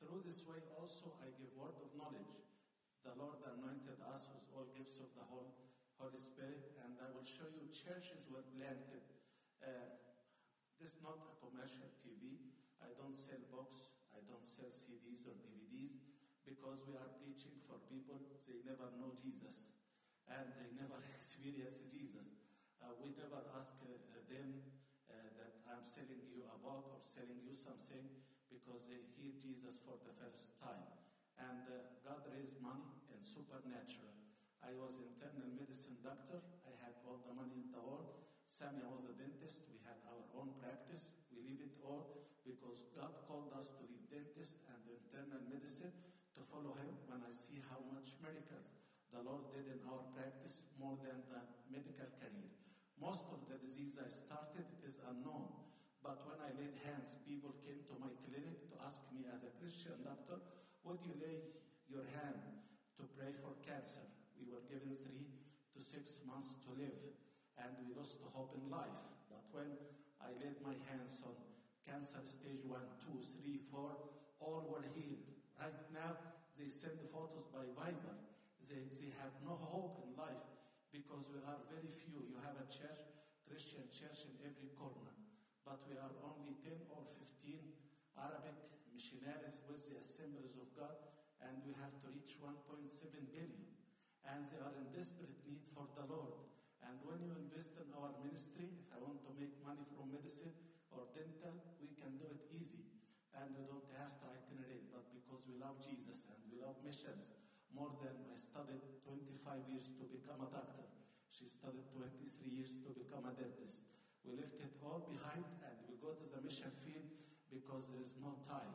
through 0.00 0.24
this 0.24 0.48
way 0.48 0.56
also 0.72 1.20
I 1.20 1.36
give 1.36 1.52
word 1.52 1.76
of 1.84 1.92
knowledge. 1.92 2.48
The 3.04 3.12
Lord 3.12 3.44
anointed 3.44 4.00
us 4.08 4.32
with 4.32 4.48
all 4.56 4.72
gifts 4.72 4.96
of 5.04 5.12
the 5.12 5.28
Holy 5.28 6.16
Spirit, 6.16 6.80
and 6.80 6.96
I 6.96 7.12
will 7.12 7.28
show 7.28 7.44
you 7.52 7.68
churches 7.68 8.24
were 8.32 8.48
planted. 8.56 9.04
Uh, 9.60 10.00
this 10.80 10.96
is 10.96 11.04
not 11.04 11.20
a 11.20 11.36
commercial 11.44 11.92
TV. 12.00 12.40
I 12.80 12.88
don't 12.96 13.12
sell 13.12 13.44
books. 13.52 13.92
I 14.16 14.24
don't 14.32 14.48
sell 14.48 14.72
CDs 14.72 15.28
or 15.28 15.36
DVDs 15.44 16.03
because 16.44 16.84
we 16.84 16.94
are 16.96 17.12
preaching 17.20 17.56
for 17.64 17.80
people 17.88 18.20
they 18.44 18.60
never 18.60 18.92
know 19.00 19.16
Jesus 19.16 19.72
and 20.28 20.52
they 20.56 20.68
never 20.76 21.00
experience 21.16 21.84
Jesus. 21.88 22.36
Uh, 22.80 22.92
we 23.00 23.16
never 23.16 23.40
ask 23.56 23.76
uh, 23.80 23.96
them 24.28 24.60
uh, 25.08 25.16
that 25.40 25.64
I'm 25.72 25.84
selling 25.84 26.20
you 26.28 26.44
a 26.44 26.58
book 26.60 26.92
or 26.92 27.00
selling 27.00 27.40
you 27.40 27.56
something 27.56 28.04
because 28.52 28.92
they 28.92 29.00
hear 29.16 29.32
Jesus 29.40 29.80
for 29.80 29.96
the 30.04 30.12
first 30.20 30.60
time. 30.60 30.84
And 31.40 31.64
uh, 31.66 31.96
God 32.04 32.28
raised 32.30 32.60
money 32.60 32.92
and 33.10 33.18
supernatural. 33.18 34.12
I 34.60 34.76
was 34.76 35.00
internal 35.00 35.48
medicine 35.56 35.96
doctor. 36.04 36.40
I 36.68 36.72
had 36.84 37.00
all 37.04 37.24
the 37.24 37.32
money 37.32 37.64
in 37.64 37.72
the 37.72 37.80
world. 37.80 38.28
Samia 38.44 38.86
was 38.86 39.08
a 39.08 39.16
dentist. 39.16 39.64
We 39.72 39.80
had 39.84 39.98
our 40.08 40.24
own 40.36 40.56
practice. 40.60 41.16
We 41.32 41.40
leave 41.42 41.64
it 41.64 41.74
all 41.80 42.28
because 42.44 42.84
God 42.92 43.24
called 43.24 43.52
us 43.56 43.72
to 43.76 43.82
leave 43.88 44.04
dentist 44.12 44.60
and 44.68 44.80
internal 44.88 45.40
medicine 45.48 45.92
follow 46.54 46.78
Him. 46.78 46.94
When 47.10 47.26
I 47.26 47.34
see 47.34 47.58
how 47.66 47.82
much 47.90 48.14
miracles 48.22 48.70
the 49.10 49.26
Lord 49.26 49.50
did 49.50 49.66
in 49.66 49.82
our 49.90 50.06
practice, 50.14 50.70
more 50.78 50.94
than 51.02 51.26
the 51.26 51.42
medical 51.66 52.06
career. 52.22 52.50
Most 52.94 53.26
of 53.34 53.42
the 53.50 53.58
disease 53.58 53.98
I 53.98 54.06
started, 54.06 54.62
it 54.78 54.82
is 54.86 55.02
unknown. 55.10 55.50
But 55.98 56.22
when 56.30 56.38
I 56.38 56.54
laid 56.54 56.78
hands, 56.86 57.18
people 57.26 57.58
came 57.66 57.82
to 57.90 57.94
my 57.98 58.14
clinic 58.22 58.70
to 58.70 58.74
ask 58.86 59.02
me 59.10 59.26
as 59.26 59.42
a 59.42 59.50
Christian 59.58 59.98
doctor, 60.06 60.38
would 60.86 61.02
you 61.02 61.18
lay 61.18 61.42
your 61.90 62.06
hand 62.22 62.38
to 63.00 63.02
pray 63.18 63.34
for 63.34 63.58
cancer? 63.66 64.04
We 64.38 64.46
were 64.46 64.62
given 64.70 64.94
three 64.94 65.26
to 65.74 65.78
six 65.82 66.22
months 66.22 66.54
to 66.66 66.70
live, 66.78 67.02
and 67.58 67.70
we 67.82 67.90
lost 67.98 68.22
hope 68.30 68.54
in 68.54 68.70
life. 68.70 68.94
But 69.26 69.42
when 69.50 69.74
I 70.22 70.30
laid 70.38 70.62
my 70.62 70.76
hands 70.92 71.18
on 71.26 71.34
cancer 71.82 72.22
stage 72.22 72.62
one, 72.68 72.84
two, 73.02 73.18
three, 73.18 73.58
four, 73.72 73.96
all 74.38 74.66
were 74.70 74.84
healed. 74.94 75.24
Right 75.58 75.86
now, 75.94 76.33
they 76.58 76.70
send 76.70 76.98
the 77.02 77.10
photos 77.10 77.50
by 77.50 77.66
Viber. 77.74 78.16
They, 78.64 78.86
they 78.86 79.12
have 79.20 79.34
no 79.44 79.58
hope 79.58 80.00
in 80.06 80.16
life 80.16 80.46
because 80.94 81.26
we 81.28 81.42
are 81.42 81.60
very 81.68 81.90
few. 81.90 82.22
You 82.22 82.38
have 82.46 82.56
a 82.56 82.70
church, 82.70 83.02
Christian 83.44 83.84
church 83.90 84.24
in 84.30 84.34
every 84.46 84.70
corner, 84.78 85.12
but 85.66 85.82
we 85.90 85.98
are 85.98 86.14
only 86.22 86.54
10 86.62 86.72
or 86.94 87.02
15 87.42 87.58
Arabic 88.14 88.56
missionaries 88.94 89.58
with 89.66 89.82
the 89.90 89.98
assemblies 89.98 90.54
of 90.54 90.70
God, 90.78 90.94
and 91.42 91.58
we 91.66 91.74
have 91.82 91.92
to 92.00 92.06
reach 92.14 92.38
1.7 92.38 92.54
billion. 93.34 93.66
And 94.24 94.48
they 94.48 94.56
are 94.62 94.72
in 94.80 94.88
desperate 94.94 95.36
need 95.44 95.60
for 95.76 95.84
the 95.92 96.08
Lord. 96.08 96.40
And 96.80 96.96
when 97.04 97.20
you 97.20 97.36
invest 97.36 97.76
in 97.76 97.92
our 97.92 98.14
ministry, 98.24 98.72
if 98.72 98.88
I 98.94 99.02
want 99.04 99.20
to 99.28 99.32
make 99.36 99.52
money 99.60 99.84
from 99.92 100.08
medicine 100.14 100.54
or 100.88 101.04
dental, 101.12 101.52
we 101.76 101.92
can 101.92 102.16
do 102.16 102.24
it 102.32 102.40
easy. 102.56 102.88
And 103.36 103.52
we 103.52 103.68
don't 103.68 103.84
have 104.00 104.16
to 104.22 104.24
itinerate, 104.30 104.88
but 104.88 105.10
because 105.12 105.44
we 105.44 105.60
love 105.60 105.76
Jesus 105.84 106.24
more 107.74 107.90
than 107.98 108.14
I 108.30 108.36
studied 108.38 108.84
25 109.02 109.66
years 109.72 109.90
to 109.98 110.06
become 110.06 110.44
a 110.44 110.48
doctor. 110.52 110.86
She 111.26 111.48
studied 111.48 111.88
23 111.90 112.46
years 112.46 112.78
to 112.86 112.94
become 112.94 113.26
a 113.26 113.34
dentist. 113.34 113.88
We 114.22 114.38
left 114.38 114.60
it 114.62 114.76
all 114.84 115.02
behind 115.02 115.44
and 115.64 115.76
we 115.90 115.98
go 115.98 116.14
to 116.14 116.26
the 116.30 116.40
mission 116.44 116.70
field 116.86 117.08
because 117.50 117.90
there 117.90 118.04
is 118.04 118.14
no 118.22 118.38
time. 118.46 118.72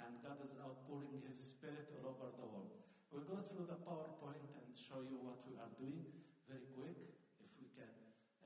And 0.00 0.22
God 0.24 0.40
is 0.40 0.56
outpouring 0.56 1.20
His 1.26 1.42
Spirit 1.42 1.92
all 1.98 2.16
over 2.16 2.32
the 2.38 2.46
world. 2.46 2.72
We'll 3.12 3.28
go 3.28 3.42
through 3.42 3.66
the 3.66 3.78
PowerPoint 3.82 4.48
and 4.62 4.70
show 4.72 5.04
you 5.04 5.18
what 5.20 5.42
we 5.44 5.58
are 5.60 5.70
doing 5.76 6.06
very 6.46 6.70
quick, 6.72 6.96
if 7.42 7.50
we 7.60 7.68
can, 7.74 7.90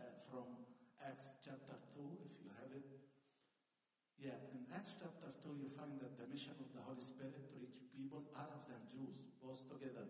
uh, 0.00 0.09
from 0.26 0.66
Acts 1.04 1.38
chapter 1.45 1.76
2, 1.95 2.00
if 2.26 2.35
you 2.42 2.50
have 2.59 2.73
it. 2.73 3.12
Yeah, 4.23 4.38
in 4.55 4.71
Acts 4.71 4.95
chapter 4.95 5.35
2, 5.43 5.59
you 5.59 5.67
find 5.75 5.99
that 5.99 6.14
the 6.14 6.31
mission 6.31 6.55
of 6.62 6.71
the 6.71 6.79
Holy 6.87 7.02
Spirit 7.02 7.43
to 7.50 7.59
reach 7.59 7.83
people, 7.91 8.23
Arabs 8.38 8.71
and 8.71 8.87
Jews, 8.87 9.26
both 9.43 9.67
together. 9.67 10.07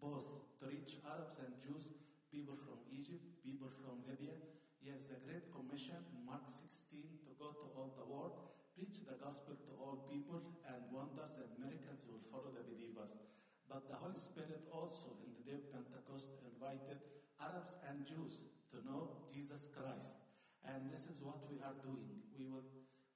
Both 0.00 0.56
to 0.56 0.72
reach 0.72 0.96
Arabs 1.04 1.36
and 1.44 1.52
Jews, 1.60 1.92
people 2.32 2.56
from 2.56 2.80
Egypt, 2.88 3.44
people 3.44 3.68
from 3.68 4.00
Libya. 4.08 4.40
Yes, 4.80 5.04
the 5.12 5.20
Great 5.20 5.52
Commission 5.52 6.00
in 6.16 6.24
Mark 6.24 6.48
16 6.48 7.28
to 7.28 7.36
go 7.36 7.52
to 7.52 7.68
all 7.76 7.92
the 7.92 8.08
world, 8.08 8.40
preach 8.72 9.04
the 9.04 9.20
gospel 9.20 9.52
to 9.52 9.72
all 9.76 10.08
people, 10.08 10.40
and 10.64 10.80
wonders 10.88 11.36
and 11.44 11.52
miracles 11.60 12.08
will 12.08 12.24
follow 12.32 12.56
the 12.56 12.64
believers. 12.64 13.20
But 13.68 13.84
the 13.92 14.00
Holy 14.00 14.16
Spirit 14.16 14.64
also, 14.72 15.20
in 15.28 15.36
the 15.36 15.44
day 15.44 15.60
of 15.60 15.68
Pentecost, 15.68 16.40
invited 16.40 17.04
Arabs 17.36 17.76
and 17.84 18.08
Jews 18.08 18.48
to 18.72 18.80
know 18.88 19.28
Jesus 19.28 19.68
Christ. 19.68 20.31
And 20.66 20.90
this 20.90 21.10
is 21.10 21.18
what 21.20 21.42
we 21.50 21.58
are 21.62 21.74
doing. 21.82 22.22
We 22.38 22.46
will 22.46 22.66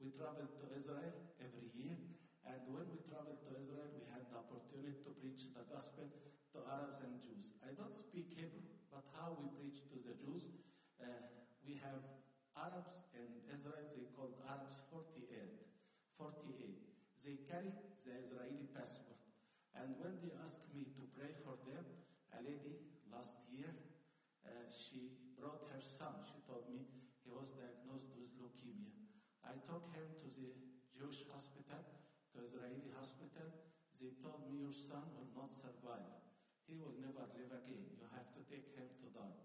we 0.02 0.12
travel 0.12 0.44
to 0.44 0.64
Israel 0.76 1.16
every 1.40 1.72
year, 1.72 1.96
and 2.44 2.60
when 2.68 2.84
we 2.92 3.00
travel 3.08 3.32
to 3.32 3.48
Israel, 3.56 3.88
we 3.96 4.04
had 4.12 4.28
the 4.28 4.36
opportunity 4.36 5.00
to 5.02 5.10
preach 5.16 5.48
the 5.56 5.64
gospel 5.72 6.12
to 6.52 6.58
Arabs 6.68 7.00
and 7.00 7.16
Jews. 7.16 7.56
I 7.64 7.72
don't 7.72 7.96
speak 7.96 8.36
Hebrew, 8.36 8.68
but 8.92 9.08
how 9.16 9.40
we 9.40 9.48
preach 9.56 9.88
to 9.88 9.96
the 10.04 10.12
Jews, 10.20 10.52
uh, 11.00 11.08
we 11.64 11.80
have 11.80 12.04
Arabs 12.56 13.08
in 13.16 13.40
Israel, 13.48 13.88
they 13.88 14.04
called 14.12 14.36
Arabs 14.48 14.84
48. 14.92 15.64
48. 16.16 16.86
They 17.24 17.36
carry 17.44 17.72
the 18.04 18.12
Israeli 18.16 18.64
passport. 18.72 19.20
And 19.76 19.96
when 20.00 20.16
they 20.24 20.32
ask 20.40 20.64
me 20.72 20.88
to 20.96 21.02
pray 21.12 21.36
for 21.44 21.60
them, 21.68 21.84
a 22.32 22.40
lady 22.40 22.80
last 23.12 23.44
year, 23.52 23.68
uh, 24.46 24.70
she 24.72 25.12
brought 25.36 25.66
her 25.72 25.82
son. 25.82 26.24
She 26.24 26.40
told 26.48 26.64
me 26.72 26.88
he 27.26 27.30
was 27.34 27.52
diagnosed 27.52 28.08
with 28.16 28.32
leukemia. 28.40 28.94
I 29.46 29.54
took 29.62 29.86
him 29.94 30.10
to 30.18 30.26
the 30.26 30.50
Jewish 30.90 31.22
hospital, 31.30 31.78
to 32.34 32.36
Israeli 32.42 32.90
hospital. 32.98 33.46
They 34.02 34.10
told 34.18 34.42
me 34.50 34.58
your 34.58 34.74
son 34.74 35.06
will 35.14 35.30
not 35.38 35.54
survive. 35.54 36.18
He 36.66 36.74
will 36.74 36.98
never 36.98 37.30
live 37.38 37.54
again. 37.54 37.86
You 37.94 38.10
have 38.10 38.26
to 38.34 38.42
take 38.50 38.74
him 38.74 38.90
to 38.90 39.06
die. 39.14 39.38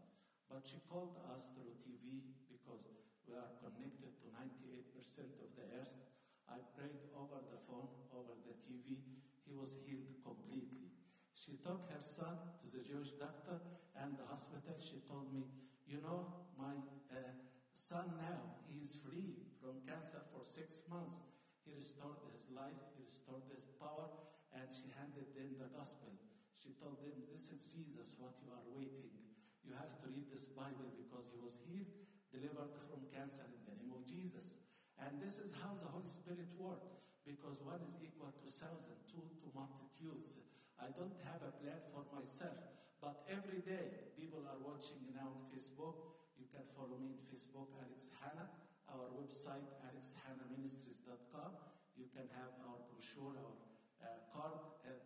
But 0.49 0.65
she 0.65 0.81
called 0.89 1.21
us 1.29 1.53
through 1.53 1.77
TV 1.85 2.33
because 2.49 2.89
we 3.29 3.37
are 3.37 3.53
connected 3.61 4.17
to 4.25 4.27
98% 4.33 5.37
of 5.37 5.53
the 5.53 5.69
earth. 5.77 6.01
I 6.49 6.59
prayed 6.73 7.13
over 7.13 7.39
the 7.45 7.61
phone, 7.69 7.93
over 8.11 8.35
the 8.41 8.57
TV. 8.57 9.05
He 9.45 9.53
was 9.53 9.77
healed 9.85 10.17
completely. 10.25 10.97
She 11.37 11.61
took 11.61 11.87
her 11.93 12.01
son 12.01 12.57
to 12.59 12.65
the 12.67 12.83
Jewish 12.83 13.15
doctor 13.21 13.61
and 13.95 14.17
the 14.17 14.25
hospital. 14.25 14.75
She 14.81 15.05
told 15.05 15.31
me, 15.31 15.45
You 15.87 16.01
know, 16.01 16.49
my 16.57 16.75
uh, 17.13 17.37
son 17.73 18.17
now, 18.17 18.65
is 18.67 18.97
free 19.05 19.50
from 19.61 19.77
cancer 19.85 20.17
for 20.33 20.41
six 20.41 20.81
months. 20.89 21.21
He 21.61 21.69
restored 21.69 22.17
his 22.33 22.49
life, 22.49 22.81
he 22.97 23.05
restored 23.05 23.45
his 23.53 23.69
power, 23.77 24.09
and 24.57 24.65
she 24.73 24.89
handed 24.97 25.29
them 25.37 25.53
the 25.61 25.69
gospel. 25.77 26.09
She 26.57 26.73
told 26.81 26.97
them, 27.05 27.13
This 27.29 27.53
is 27.53 27.69
Jesus, 27.69 28.17
what 28.17 28.33
you 28.41 28.49
are 28.49 28.65
waiting. 28.73 29.13
You 29.61 29.77
have 29.77 29.93
to 30.01 30.09
read 30.09 30.25
this 30.33 30.49
Bible 30.49 30.89
because 30.97 31.29
he 31.29 31.37
was 31.37 31.61
healed, 31.69 31.93
delivered 32.33 32.73
from 32.89 33.05
cancer 33.13 33.45
in 33.45 33.61
the 33.69 33.77
name 33.77 33.93
of 33.93 34.01
Jesus. 34.09 34.57
And 34.97 35.21
this 35.21 35.37
is 35.37 35.53
how 35.61 35.77
the 35.77 35.89
Holy 35.93 36.09
Spirit 36.09 36.49
worked, 36.57 36.97
because 37.21 37.61
one 37.61 37.81
is 37.85 37.93
equal 38.01 38.33
to 38.33 38.45
thousand, 38.49 38.97
two 39.05 39.21
to 39.45 39.47
multitudes. 39.53 40.41
I 40.81 40.89
don't 40.97 41.13
have 41.29 41.45
a 41.45 41.53
plan 41.61 41.77
for 41.93 42.01
myself, 42.09 42.57
but 42.97 43.21
every 43.29 43.61
day 43.61 44.09
people 44.17 44.41
are 44.49 44.57
watching 44.65 45.13
now 45.13 45.29
on 45.29 45.45
Facebook. 45.53 46.17
You 46.41 46.49
can 46.49 46.65
follow 46.73 46.97
me 46.97 47.13
on 47.13 47.21
Facebook, 47.29 47.69
Alex 47.77 48.09
Hanna, 48.17 48.49
our 48.91 49.07
website, 49.15 49.67
alexhannaministries.com. 49.87 51.51
You 51.95 52.07
can 52.11 52.27
have 52.35 52.51
our 52.67 52.79
brochure, 52.91 53.35
our 53.39 53.55
uh, 54.03 54.19
card, 54.31 54.59
and, 54.87 54.99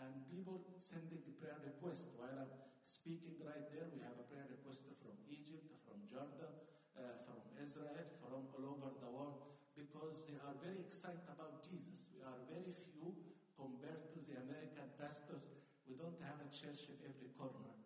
and 0.00 0.12
people 0.28 0.60
sending 0.76 1.22
prayer 1.40 1.60
requests. 1.64 2.12
While 2.16 2.36
I'm 2.36 2.52
speaking 2.82 3.40
right 3.44 3.64
there, 3.72 3.88
we 3.92 4.00
have 4.04 4.16
a 4.20 4.26
prayer 4.28 4.48
request 4.48 4.88
from 5.00 5.16
Egypt, 5.28 5.64
from 5.86 6.02
Jordan, 6.08 6.52
uh, 6.98 7.24
from 7.24 7.40
Israel, 7.56 8.04
from 8.20 8.48
all 8.52 8.64
over 8.76 8.90
the 9.00 9.08
world, 9.08 9.54
because 9.76 10.28
they 10.28 10.36
are 10.42 10.56
very 10.60 10.82
excited 10.82 11.24
about 11.30 11.64
Jesus. 11.64 12.12
We 12.12 12.20
are 12.24 12.40
very 12.48 12.74
few 12.74 13.16
compared 13.56 14.12
to 14.12 14.18
the 14.18 14.40
American 14.42 14.88
pastors. 14.98 15.54
We 15.86 15.94
don't 15.94 16.18
have 16.26 16.40
a 16.42 16.48
church 16.50 16.90
in 16.90 16.98
every 17.06 17.30
corner. 17.38 17.76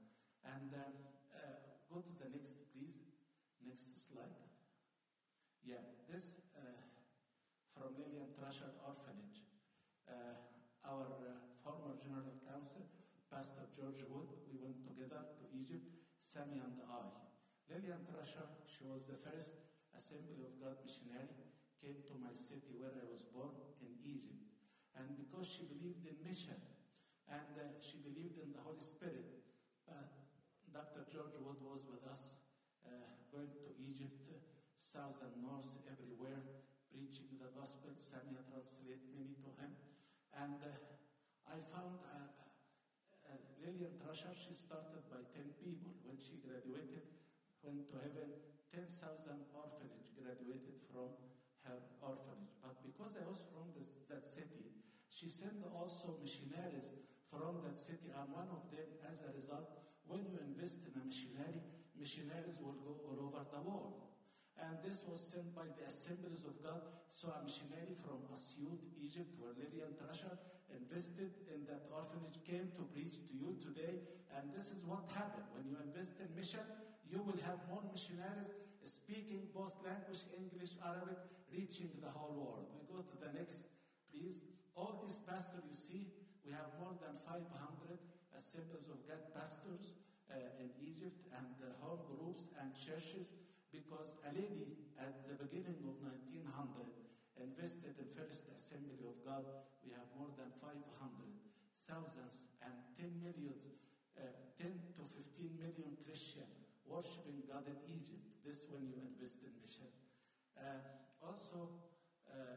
And 0.46 0.70
um, 0.74 0.94
uh, 1.34 1.60
go 1.90 2.00
to 2.00 2.12
the 2.22 2.30
next, 2.32 2.62
please. 2.72 3.02
Next 3.66 4.08
slide. 4.08 4.45
Yeah, 5.66 5.82
this 6.06 6.38
uh, 6.54 6.78
from 7.74 7.98
Lillian 7.98 8.30
Trasher 8.38 8.70
Orphanage. 8.86 9.42
Uh, 10.06 10.38
our 10.86 11.10
uh, 11.26 11.42
former 11.58 11.98
General 11.98 12.38
Council, 12.46 12.86
Pastor 13.26 13.66
George 13.74 14.06
Wood, 14.06 14.30
we 14.46 14.62
went 14.62 14.78
together 14.86 15.26
to 15.26 15.42
Egypt, 15.50 15.90
Sammy 16.22 16.62
and 16.62 16.78
I. 16.86 17.10
Lillian 17.66 18.06
Trasher, 18.06 18.46
she 18.70 18.86
was 18.86 19.10
the 19.10 19.18
first 19.18 19.58
Assembly 19.90 20.46
of 20.46 20.54
God 20.62 20.78
missionary, 20.86 21.34
came 21.82 21.98
to 22.06 22.14
my 22.14 22.30
city 22.30 22.78
where 22.78 22.94
I 22.94 23.02
was 23.10 23.26
born 23.26 23.50
in 23.82 23.90
Egypt. 24.06 24.46
And 24.94 25.18
because 25.18 25.50
she 25.50 25.66
believed 25.66 26.06
in 26.06 26.14
mission 26.22 26.62
and 27.26 27.58
uh, 27.58 27.74
she 27.82 27.98
believed 28.06 28.38
in 28.38 28.54
the 28.54 28.62
Holy 28.62 28.78
Spirit, 28.78 29.34
uh, 29.90 29.98
Dr. 30.70 31.10
George 31.10 31.34
Wood 31.42 31.58
was 31.58 31.82
with 31.90 32.06
us 32.06 32.38
uh, 32.86 33.18
going 33.34 33.50
to 33.50 33.74
Egypt, 33.82 34.14
south 34.76 35.24
and 35.24 35.34
north, 35.40 35.80
everywhere, 35.88 36.40
preaching 36.92 37.32
the 37.40 37.48
gospel. 37.56 37.92
Samia 37.96 38.44
translate 38.48 39.02
many 39.12 39.36
to 39.40 39.50
him. 39.60 39.72
And 40.36 40.60
uh, 40.60 41.50
I 41.50 41.56
found 41.72 42.00
uh, 42.12 42.28
uh, 43.26 43.40
Lillian 43.64 43.96
Trasher, 43.96 44.36
she 44.36 44.52
started 44.52 45.04
by 45.08 45.24
10 45.32 45.56
people. 45.64 45.96
When 46.04 46.20
she 46.20 46.40
graduated, 46.44 47.08
went 47.64 47.88
to 47.88 47.96
heaven, 47.98 48.30
10,000 48.72 48.86
orphanage 49.56 50.12
graduated 50.14 50.80
from 50.92 51.16
her 51.64 51.80
orphanage. 52.04 52.54
But 52.60 52.78
because 52.84 53.16
I 53.16 53.24
was 53.26 53.42
from 53.50 53.72
this, 53.72 53.90
that 54.12 54.22
city, 54.22 54.70
she 55.08 55.28
sent 55.32 55.64
also 55.72 56.20
missionaries 56.20 56.92
from 57.26 57.64
that 57.66 57.76
city. 57.76 58.12
I'm 58.14 58.30
one 58.30 58.48
of 58.52 58.68
them. 58.70 58.86
As 59.08 59.24
a 59.24 59.32
result, 59.34 59.72
when 60.06 60.22
you 60.28 60.38
invest 60.38 60.86
in 60.86 60.94
a 61.00 61.02
missionary, 61.02 61.64
missionaries 61.98 62.60
will 62.62 62.78
go 62.78 63.00
all 63.08 63.18
over 63.32 63.42
the 63.50 63.60
world. 63.64 64.05
And 64.56 64.80
this 64.80 65.04
was 65.04 65.20
sent 65.20 65.54
by 65.54 65.68
the 65.76 65.84
Assemblies 65.84 66.44
of 66.48 66.56
God. 66.64 66.80
So 67.08 67.28
a 67.28 67.44
from 68.00 68.24
Asyut, 68.32 68.80
Egypt, 68.96 69.30
where 69.38 69.52
Lillian 69.52 69.92
Trasher 70.00 70.36
invested 70.72 71.30
in 71.52 71.64
that 71.68 71.86
orphanage, 71.92 72.40
came 72.44 72.72
to 72.76 72.82
preach 72.90 73.20
to 73.28 73.34
you 73.36 73.56
today. 73.60 74.00
And 74.36 74.48
this 74.52 74.72
is 74.72 74.84
what 74.84 75.04
happened. 75.12 75.46
When 75.52 75.68
you 75.68 75.76
invest 75.84 76.16
in 76.20 76.28
mission, 76.34 76.64
you 77.04 77.22
will 77.22 77.38
have 77.44 77.60
more 77.68 77.84
missionaries 77.92 78.56
speaking 78.86 79.50
both 79.50 79.74
language, 79.82 80.22
English, 80.30 80.78
Arabic, 80.78 81.18
reaching 81.50 81.90
the 81.98 82.10
whole 82.10 82.38
world. 82.38 82.70
We 82.70 82.86
go 82.86 83.02
to 83.02 83.16
the 83.18 83.34
next, 83.34 83.66
please. 84.14 84.46
All 84.78 85.02
these 85.02 85.18
pastors 85.18 85.66
you 85.66 85.74
see, 85.74 86.06
we 86.46 86.54
have 86.54 86.70
more 86.78 86.94
than 87.02 87.18
500 87.26 87.42
Assemblies 88.36 88.86
of 88.86 89.02
God 89.08 89.18
pastors 89.34 89.98
uh, 90.30 90.38
in 90.62 90.70
Egypt 90.78 91.18
and 91.34 91.50
uh, 91.58 91.74
home 91.82 92.04
groups 92.06 92.52
and 92.62 92.70
churches 92.76 93.34
because 93.76 94.16
a 94.24 94.32
lady 94.32 94.88
at 94.96 95.28
the 95.28 95.36
beginning 95.36 95.84
of 95.84 96.00
1900 96.00 96.96
invested 97.36 97.92
in 98.00 98.08
First 98.16 98.48
Assembly 98.56 98.96
of 99.04 99.20
God. 99.20 99.44
We 99.84 99.92
have 99.92 100.08
more 100.16 100.32
than 100.40 100.48
500 100.56 100.80
thousands 101.84 102.48
and 102.64 102.72
10 102.96 103.20
millions, 103.20 103.68
uh, 104.16 104.24
10 104.56 104.72
to 104.96 105.04
15 105.04 105.60
million 105.60 105.92
Christian 106.00 106.48
worshiping 106.88 107.44
God 107.44 107.68
in 107.68 107.76
Egypt. 107.92 108.24
This 108.40 108.64
when 108.72 108.88
you 108.88 108.96
invest 108.96 109.44
in 109.44 109.52
mission. 109.60 109.90
Uh, 110.56 110.80
also, 111.20 111.68
uh, 112.32 112.56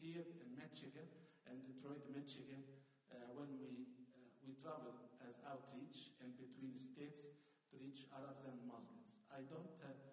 here 0.00 0.24
in 0.24 0.48
Michigan, 0.56 1.04
in 1.50 1.60
Detroit, 1.68 2.06
Michigan, 2.08 2.64
uh, 3.12 3.36
when 3.36 3.52
we 3.60 3.84
uh, 4.14 4.32
we 4.46 4.56
travel 4.62 4.96
as 5.26 5.42
outreach 5.44 6.16
in 6.24 6.32
between 6.40 6.72
states 6.72 7.34
to 7.68 7.76
reach 7.82 8.08
Arabs 8.16 8.46
and 8.48 8.56
Muslims. 8.64 9.20
I 9.28 9.44
don't 9.44 9.74
uh, 9.84 10.07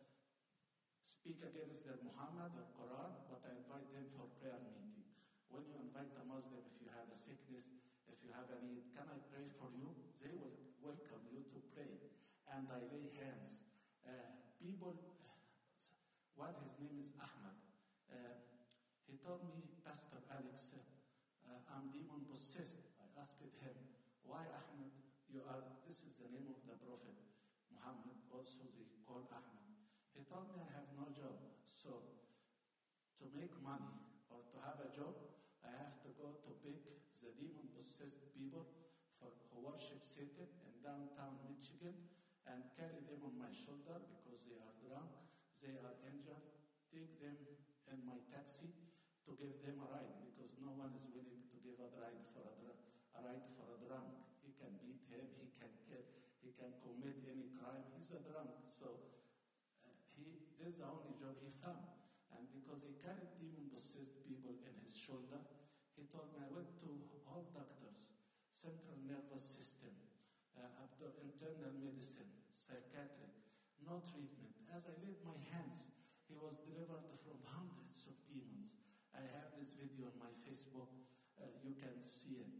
speak 1.26 1.42
against 1.42 1.82
their 1.90 1.98
Muhammad 2.06 2.54
or 2.54 2.70
Quran, 2.78 3.10
but 3.34 3.42
I 3.50 3.58
invite 3.58 3.90
them 3.98 4.06
for 4.14 4.30
prayer 4.38 4.62
meeting. 4.62 5.10
When 5.50 5.66
you 5.66 5.74
invite 5.82 6.14
a 6.22 6.24
Muslim, 6.30 6.62
if 6.70 6.78
you 6.78 6.94
have 6.94 7.10
a 7.10 7.18
sickness, 7.18 7.66
if 8.06 8.22
you 8.22 8.30
have 8.38 8.46
a 8.54 8.62
need, 8.62 8.94
can 8.94 9.10
I 9.10 9.18
pray 9.34 9.50
for 9.58 9.74
you? 9.74 9.90
They 10.22 10.30
will 10.38 10.54
welcome 10.86 11.26
you 11.34 11.42
to 11.50 11.58
pray. 11.74 11.98
And 12.54 12.70
I 12.70 12.78
lay 12.94 13.10
hands. 13.18 13.66
Uh, 14.06 14.38
people, 14.62 14.94
one, 16.38 16.54
his 16.62 16.78
name 16.78 16.94
is 17.02 17.10
Ahmad. 17.18 17.58
Uh, 18.06 18.46
he 19.10 19.18
told 19.18 19.50
me, 19.50 19.66
Pastor 19.82 20.22
Alex, 20.30 20.78
uh, 20.78 21.74
I'm 21.74 21.90
demon 21.90 22.22
possessed. 22.30 22.86
I 23.02 23.10
asked 23.18 23.42
him, 23.42 23.50
why 24.30 24.46
Ahmad? 24.46 24.94
You 25.34 25.42
are, 25.50 25.74
this 25.90 26.06
is 26.06 26.14
the 26.22 26.30
name 26.30 26.54
of 26.54 26.62
the 26.70 26.78
Prophet 26.86 27.18
Muhammad, 27.74 28.14
also 28.30 28.62
they 28.78 28.86
call 29.10 29.26
Ahmad. 29.34 29.65
He 30.16 30.24
told 30.32 30.48
me 30.56 30.64
I 30.64 30.72
have 30.80 30.88
no 30.96 31.12
job, 31.12 31.36
so 31.68 32.24
to 33.20 33.26
make 33.36 33.52
money 33.60 34.00
or 34.32 34.48
to 34.48 34.56
have 34.64 34.80
a 34.80 34.88
job, 34.96 35.12
I 35.60 35.76
have 35.76 36.00
to 36.08 36.10
go 36.16 36.40
to 36.40 36.52
pick 36.64 36.80
the 37.20 37.36
demon 37.36 37.68
possessed 37.76 38.32
people 38.32 38.64
for, 39.20 39.36
who 39.52 39.60
worship 39.68 40.00
Satan 40.00 40.48
in 40.64 40.80
downtown 40.80 41.44
Michigan 41.44 42.00
and 42.48 42.64
carry 42.80 43.04
them 43.04 43.28
on 43.28 43.36
my 43.36 43.52
shoulder 43.52 44.00
because 44.08 44.48
they 44.48 44.56
are 44.56 44.76
drunk, 44.88 45.12
they 45.60 45.76
are 45.84 46.00
injured, 46.08 46.48
take 46.88 47.20
them 47.20 47.36
in 47.92 48.00
my 48.08 48.16
taxi 48.32 48.72
to 49.28 49.36
give 49.36 49.60
them 49.68 49.84
a 49.84 49.88
ride 50.00 50.16
because 50.32 50.56
no 50.64 50.72
one 50.80 50.96
is 50.96 51.12
willing 51.12 51.44
to 51.52 51.60
give 51.60 51.76
a 51.84 51.92
ride 52.00 52.24
for 52.32 52.48
a, 52.48 52.56
dr- 52.64 52.82
a 53.18 53.20
ride 53.20 53.52
for 53.60 53.68
a 53.68 53.78
drunk. 53.84 54.16
He 54.40 54.56
can 54.56 54.80
beat 54.80 55.04
him, 55.12 55.28
he 55.44 55.52
can 55.60 55.76
kill, 55.84 56.08
he 56.40 56.56
can 56.56 56.72
commit 56.80 57.20
any 57.28 57.52
crime. 57.60 57.84
He's 58.00 58.16
a 58.16 58.22
drunk, 58.24 58.64
so 58.72 59.15
is 60.66 60.82
the 60.82 60.90
only 60.90 61.14
job 61.14 61.38
he 61.38 61.54
found. 61.62 61.86
And 62.34 62.50
because 62.50 62.82
he 62.82 62.98
carried 62.98 63.38
demon 63.38 63.70
possessed 63.70 64.18
people 64.26 64.58
in 64.66 64.74
his 64.82 64.98
shoulder, 64.98 65.38
he 65.94 66.10
told 66.10 66.34
me 66.34 66.42
I 66.42 66.50
went 66.50 66.74
to 66.82 66.90
all 67.30 67.46
doctors, 67.54 68.10
central 68.50 68.98
nervous 69.06 69.46
system, 69.46 69.94
uh, 70.58 70.66
internal 71.22 71.70
medicine, 71.78 72.28
psychiatric, 72.50 73.30
no 73.86 74.02
treatment. 74.02 74.58
As 74.74 74.90
I 74.90 74.98
laid 75.06 75.22
my 75.22 75.38
hands, 75.54 75.94
he 76.26 76.34
was 76.34 76.58
delivered 76.66 77.06
from 77.22 77.38
hundreds 77.46 78.10
of 78.10 78.18
demons. 78.26 78.74
I 79.14 79.22
have 79.22 79.54
this 79.54 79.78
video 79.78 80.10
on 80.10 80.18
my 80.18 80.34
Facebook. 80.42 80.90
Uh, 81.38 81.46
you 81.62 81.78
can 81.78 82.02
see 82.02 82.42
it. 82.42 82.52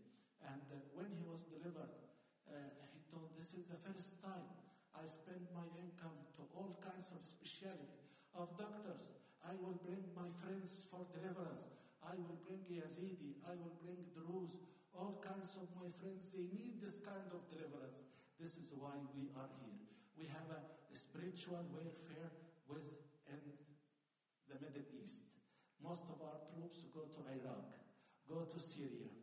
And 0.46 0.62
uh, 0.70 0.78
when 0.94 1.10
he 1.10 1.26
was 1.26 1.42
delivered, 1.50 1.98
uh, 2.46 2.54
he 2.94 3.02
told, 3.10 3.34
This 3.34 3.58
is 3.58 3.66
the 3.66 3.82
first 3.82 4.22
time 4.22 4.65
I 5.06 5.08
spend 5.08 5.46
my 5.54 5.70
income 5.78 6.18
to 6.34 6.50
all 6.58 6.82
kinds 6.82 7.14
of 7.14 7.22
specialty 7.22 7.94
of 8.34 8.50
doctors. 8.58 9.14
I 9.46 9.54
will 9.62 9.78
bring 9.86 10.02
my 10.18 10.26
friends 10.42 10.82
for 10.90 11.06
deliverance. 11.14 11.70
I 12.02 12.18
will 12.18 12.42
bring 12.42 12.66
Yazidi. 12.66 13.38
I 13.46 13.54
will 13.54 13.78
bring 13.86 14.02
Druze. 14.18 14.58
All 14.98 15.22
kinds 15.22 15.62
of 15.62 15.70
my 15.78 15.94
friends, 15.94 16.34
they 16.34 16.50
need 16.58 16.82
this 16.82 16.98
kind 16.98 17.30
of 17.30 17.46
deliverance. 17.54 18.02
This 18.42 18.58
is 18.58 18.74
why 18.74 18.98
we 19.14 19.30
are 19.38 19.46
here. 19.62 19.78
We 20.18 20.26
have 20.26 20.50
a, 20.50 20.66
a 20.90 20.96
spiritual 20.98 21.62
warfare 21.70 22.34
within 22.66 23.46
the 24.50 24.58
Middle 24.58 24.90
East. 25.06 25.38
Most 25.86 26.10
of 26.10 26.18
our 26.18 26.42
troops 26.50 26.82
go 26.90 27.06
to 27.14 27.22
Iraq, 27.30 27.78
go 28.26 28.42
to 28.42 28.58
Syria. 28.58 29.14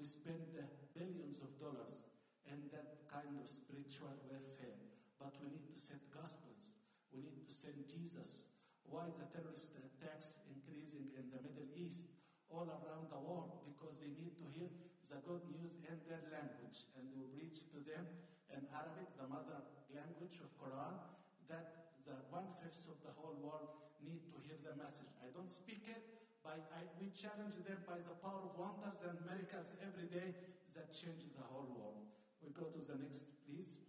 We 0.00 0.08
spend 0.08 0.48
billions 0.96 1.44
of 1.44 1.52
dollars 1.60 2.08
in 2.48 2.72
that 2.72 3.04
kind 3.12 3.36
of 3.36 3.44
spiritual 3.44 4.16
warfare. 4.32 4.85
But 5.16 5.34
we 5.40 5.48
need 5.48 5.66
to 5.68 5.76
send 5.76 6.00
gospels. 6.12 6.76
We 7.12 7.24
need 7.24 7.40
to 7.40 7.48
send 7.48 7.80
Jesus. 7.88 8.52
Why 8.86 9.08
is 9.10 9.16
the 9.18 9.26
terrorist 9.32 9.74
attacks 9.74 10.44
increasing 10.46 11.10
in 11.16 11.32
the 11.32 11.42
Middle 11.42 11.66
East, 11.74 12.12
all 12.52 12.68
around 12.68 13.10
the 13.10 13.18
world? 13.18 13.64
Because 13.66 13.98
they 13.98 14.12
need 14.14 14.38
to 14.38 14.46
hear 14.52 14.70
the 15.10 15.18
good 15.22 15.42
news 15.54 15.78
in 15.86 15.98
their 16.06 16.22
language, 16.34 16.90
and 16.98 17.06
we 17.14 17.22
preach 17.34 17.66
to 17.70 17.78
them 17.86 18.04
in 18.50 18.62
Arabic, 18.74 19.10
the 19.14 19.26
mother 19.26 19.62
language 19.94 20.42
of 20.42 20.50
Quran, 20.58 20.98
that 21.46 21.94
the 22.06 22.18
one 22.30 22.46
fifth 22.62 22.90
of 22.90 22.98
the 23.02 23.14
whole 23.14 23.38
world 23.38 23.70
need 24.02 24.22
to 24.30 24.38
hear 24.46 24.58
the 24.62 24.74
message. 24.78 25.10
I 25.22 25.30
don't 25.30 25.50
speak 25.50 25.86
it, 25.86 26.02
but 26.42 26.70
I, 26.74 26.86
we 26.98 27.10
challenge 27.10 27.58
them 27.62 27.82
by 27.86 27.98
the 28.02 28.14
power 28.22 28.42
of 28.46 28.54
wonders 28.58 29.02
and 29.02 29.18
miracles 29.26 29.74
every 29.82 30.10
day 30.10 30.34
that 30.74 30.94
changes 30.94 31.34
the 31.34 31.46
whole 31.50 31.70
world. 31.70 32.06
We 32.42 32.50
go 32.50 32.70
to 32.70 32.80
the 32.82 32.98
next, 32.98 33.26
please. 33.46 33.85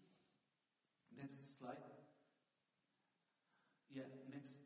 Next 1.27 1.59
slide. 1.59 1.83
Yeah, 3.91 4.07
next. 4.31 4.63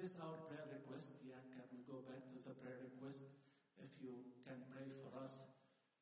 This 0.00 0.16
our 0.16 0.48
prayer 0.48 0.64
request. 0.80 1.20
Yeah, 1.28 1.44
can 1.52 1.68
we 1.68 1.84
go 1.84 2.00
back 2.08 2.24
to 2.32 2.40
the 2.40 2.56
prayer 2.56 2.80
request? 2.80 3.28
If 3.76 4.00
you 4.00 4.32
can 4.48 4.64
pray 4.72 4.88
for 5.04 5.12
us, 5.20 5.52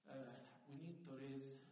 uh, 0.07 0.47
we 0.71 0.79
need 0.79 1.03
to 1.03 1.19
raise 1.19 1.67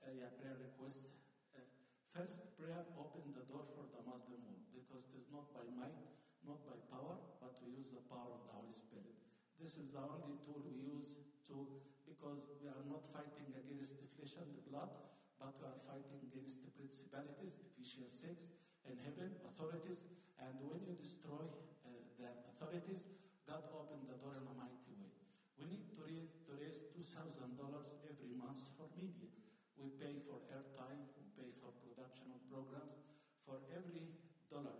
uh, 0.00 0.16
yeah, 0.16 0.32
prayer 0.40 0.56
request. 0.64 1.12
Uh, 1.52 1.60
first, 2.08 2.56
prayer 2.56 2.88
open 2.96 3.36
the 3.36 3.44
door 3.44 3.68
for 3.76 3.92
the 3.92 4.00
Muslim 4.08 4.40
world 4.40 4.64
because 4.72 5.12
it 5.12 5.20
is 5.20 5.28
not 5.28 5.52
by 5.52 5.68
might, 5.76 6.00
not 6.40 6.64
by 6.64 6.80
power, 6.88 7.20
but 7.36 7.52
we 7.60 7.76
use 7.76 7.92
the 7.92 8.00
power 8.08 8.32
of 8.32 8.48
the 8.48 8.56
Holy 8.56 8.72
Spirit. 8.72 9.12
This 9.60 9.76
is 9.76 9.92
the 9.92 10.00
only 10.00 10.40
tool 10.40 10.64
we 10.64 10.72
use 10.72 11.20
to 11.52 11.84
because 12.08 12.48
we 12.64 12.72
are 12.72 12.84
not 12.88 13.04
fighting 13.12 13.52
against 13.60 14.00
the 14.00 14.08
flesh 14.16 14.40
and 14.40 14.48
the 14.56 14.64
blood, 14.72 15.11
but 15.42 15.58
we 15.58 15.66
are 15.66 15.82
fighting 15.90 16.22
against 16.30 16.62
the 16.62 16.70
principalities, 16.78 17.58
Ephesians 17.74 18.14
6, 18.22 18.46
in 18.86 18.94
heaven, 19.02 19.34
authorities. 19.42 20.06
And 20.38 20.54
when 20.62 20.78
you 20.86 20.94
destroy 20.94 21.42
uh, 21.82 21.90
the 22.14 22.30
authorities, 22.54 23.02
God 23.42 23.66
opened 23.74 24.06
the 24.06 24.14
door 24.22 24.38
in 24.38 24.46
a 24.46 24.54
mighty 24.54 24.94
way. 25.02 25.10
We 25.58 25.66
need 25.66 25.90
to 25.90 26.06
raise, 26.06 26.30
to 26.46 26.54
raise 26.54 26.86
$2,000 26.94 27.58
every 28.06 28.32
month 28.38 28.70
for 28.78 28.86
media. 28.94 29.34
We 29.74 29.90
pay 29.98 30.22
for 30.22 30.38
airtime, 30.46 31.10
we 31.18 31.26
pay 31.34 31.50
for 31.58 31.74
production 31.82 32.30
of 32.30 32.38
programs. 32.46 32.94
For 33.42 33.58
every 33.74 34.14
dollar, 34.46 34.78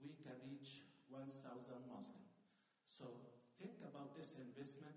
we 0.00 0.16
can 0.24 0.40
reach 0.48 0.88
1,000 1.12 1.28
Muslims. 1.84 2.32
So 2.80 3.28
think 3.60 3.76
about 3.84 4.16
this 4.16 4.40
investment. 4.40 4.96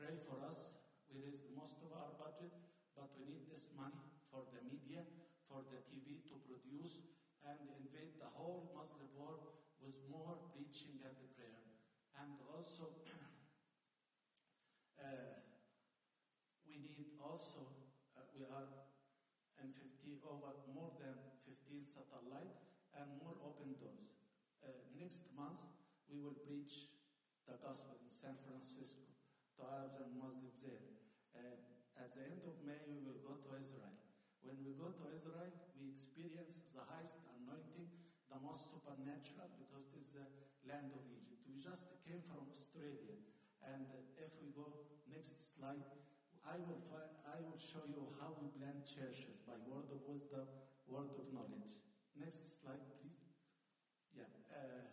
Pray 0.00 0.16
for 0.16 0.40
us. 0.48 0.80
We 1.12 1.20
raise 1.20 1.44
most 1.52 1.76
of 1.84 1.92
our 1.92 2.16
budget, 2.16 2.56
but 2.96 3.12
we 3.20 3.28
need 3.28 3.44
this 3.52 3.68
money 3.76 4.00
for 4.36 4.44
the 4.52 4.60
media, 4.68 5.00
for 5.48 5.64
the 5.72 5.80
TV 6.06 6.22
to 6.30 6.38
produce 6.46 7.02
and 7.42 7.58
invade 7.82 8.14
the 8.22 8.30
whole 8.38 8.70
Muslim 8.70 9.10
world 9.18 9.58
with 9.82 9.98
more 10.06 10.38
preaching 10.54 11.02
and 11.02 11.18
the 11.18 11.26
prayer. 11.34 11.66
And 12.22 12.38
also, 12.46 13.02
uh, 15.02 15.42
we 16.62 16.78
need 16.78 17.18
also, 17.18 17.90
uh, 18.14 18.22
we 18.38 18.46
are 18.46 18.70
in 19.58 19.74
50, 19.74 20.22
over 20.30 20.54
more 20.70 20.94
than 21.02 21.18
15 21.42 21.82
satellite 21.82 22.54
and 22.94 23.10
more 23.18 23.34
open 23.42 23.74
doors. 23.82 24.14
Uh, 24.62 24.70
next 24.94 25.26
month, 25.34 25.58
we 26.06 26.22
will 26.22 26.38
preach 26.46 26.94
the 27.50 27.58
gospel 27.58 27.98
in 27.98 28.06
San 28.06 28.38
Francisco 28.46 29.10
to 29.58 29.66
Arabs 29.66 29.98
and 29.98 30.14
Muslims 30.14 30.54
there. 30.62 30.86
Uh, 31.34 31.58
at 31.98 32.14
the 32.14 32.22
end 32.22 32.46
of 32.46 32.62
May, 32.62 32.78
we 32.86 33.02
will 33.02 33.18
go 33.26 33.42
to 33.42 33.58
Israel. 33.58 33.98
When 34.46 34.62
we 34.62 34.78
go 34.78 34.94
to 34.94 35.10
Israel, 35.10 35.65
experience 35.96 36.60
the 36.76 36.84
highest 36.92 37.24
anointing, 37.40 37.88
the 38.28 38.36
most 38.44 38.68
supernatural, 38.68 39.48
because 39.56 39.88
it 39.96 40.04
is 40.04 40.12
the 40.12 40.28
land 40.68 40.92
of 40.92 41.00
Egypt. 41.08 41.40
We 41.48 41.56
just 41.56 41.88
came 42.04 42.20
from 42.20 42.44
Australia, 42.52 43.16
and 43.64 43.88
uh, 43.88 44.20
if 44.20 44.36
we 44.44 44.52
go 44.52 44.92
next 45.08 45.40
slide, 45.40 45.88
I 46.44 46.60
will 46.60 46.84
fi- 46.84 47.16
I 47.24 47.40
will 47.40 47.56
show 47.56 47.80
you 47.88 48.12
how 48.20 48.36
we 48.36 48.52
plant 48.60 48.84
churches 48.84 49.40
by 49.40 49.56
word 49.64 49.88
of 49.88 50.04
wisdom, 50.04 50.44
word 50.84 51.16
of 51.16 51.32
knowledge. 51.32 51.80
Next 52.12 52.60
slide, 52.60 52.84
please. 53.00 53.32
Yeah. 54.12 54.28
Uh, 54.52 54.84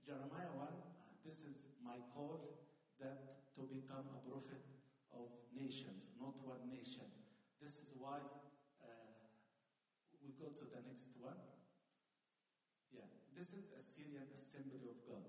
Jeremiah 0.00 0.52
1, 0.56 0.68
uh, 0.68 0.72
this 1.20 1.44
is 1.44 1.68
my 1.84 2.00
call 2.16 2.64
that 2.96 3.52
to 3.56 3.68
become 3.68 4.08
a 4.08 4.20
prophet 4.24 4.64
of 5.12 5.28
nations, 5.52 6.16
not 6.16 6.36
one 6.44 6.64
nation. 6.68 7.06
This 7.60 7.80
is 7.80 7.96
why 7.96 8.20
go 10.44 10.52
to 10.52 10.68
the 10.68 10.84
next 10.84 11.16
one. 11.24 11.40
Yeah, 12.92 13.08
this 13.32 13.56
is 13.56 13.72
Assyrian 13.72 14.28
Assembly 14.28 14.84
of 14.92 15.00
God. 15.08 15.24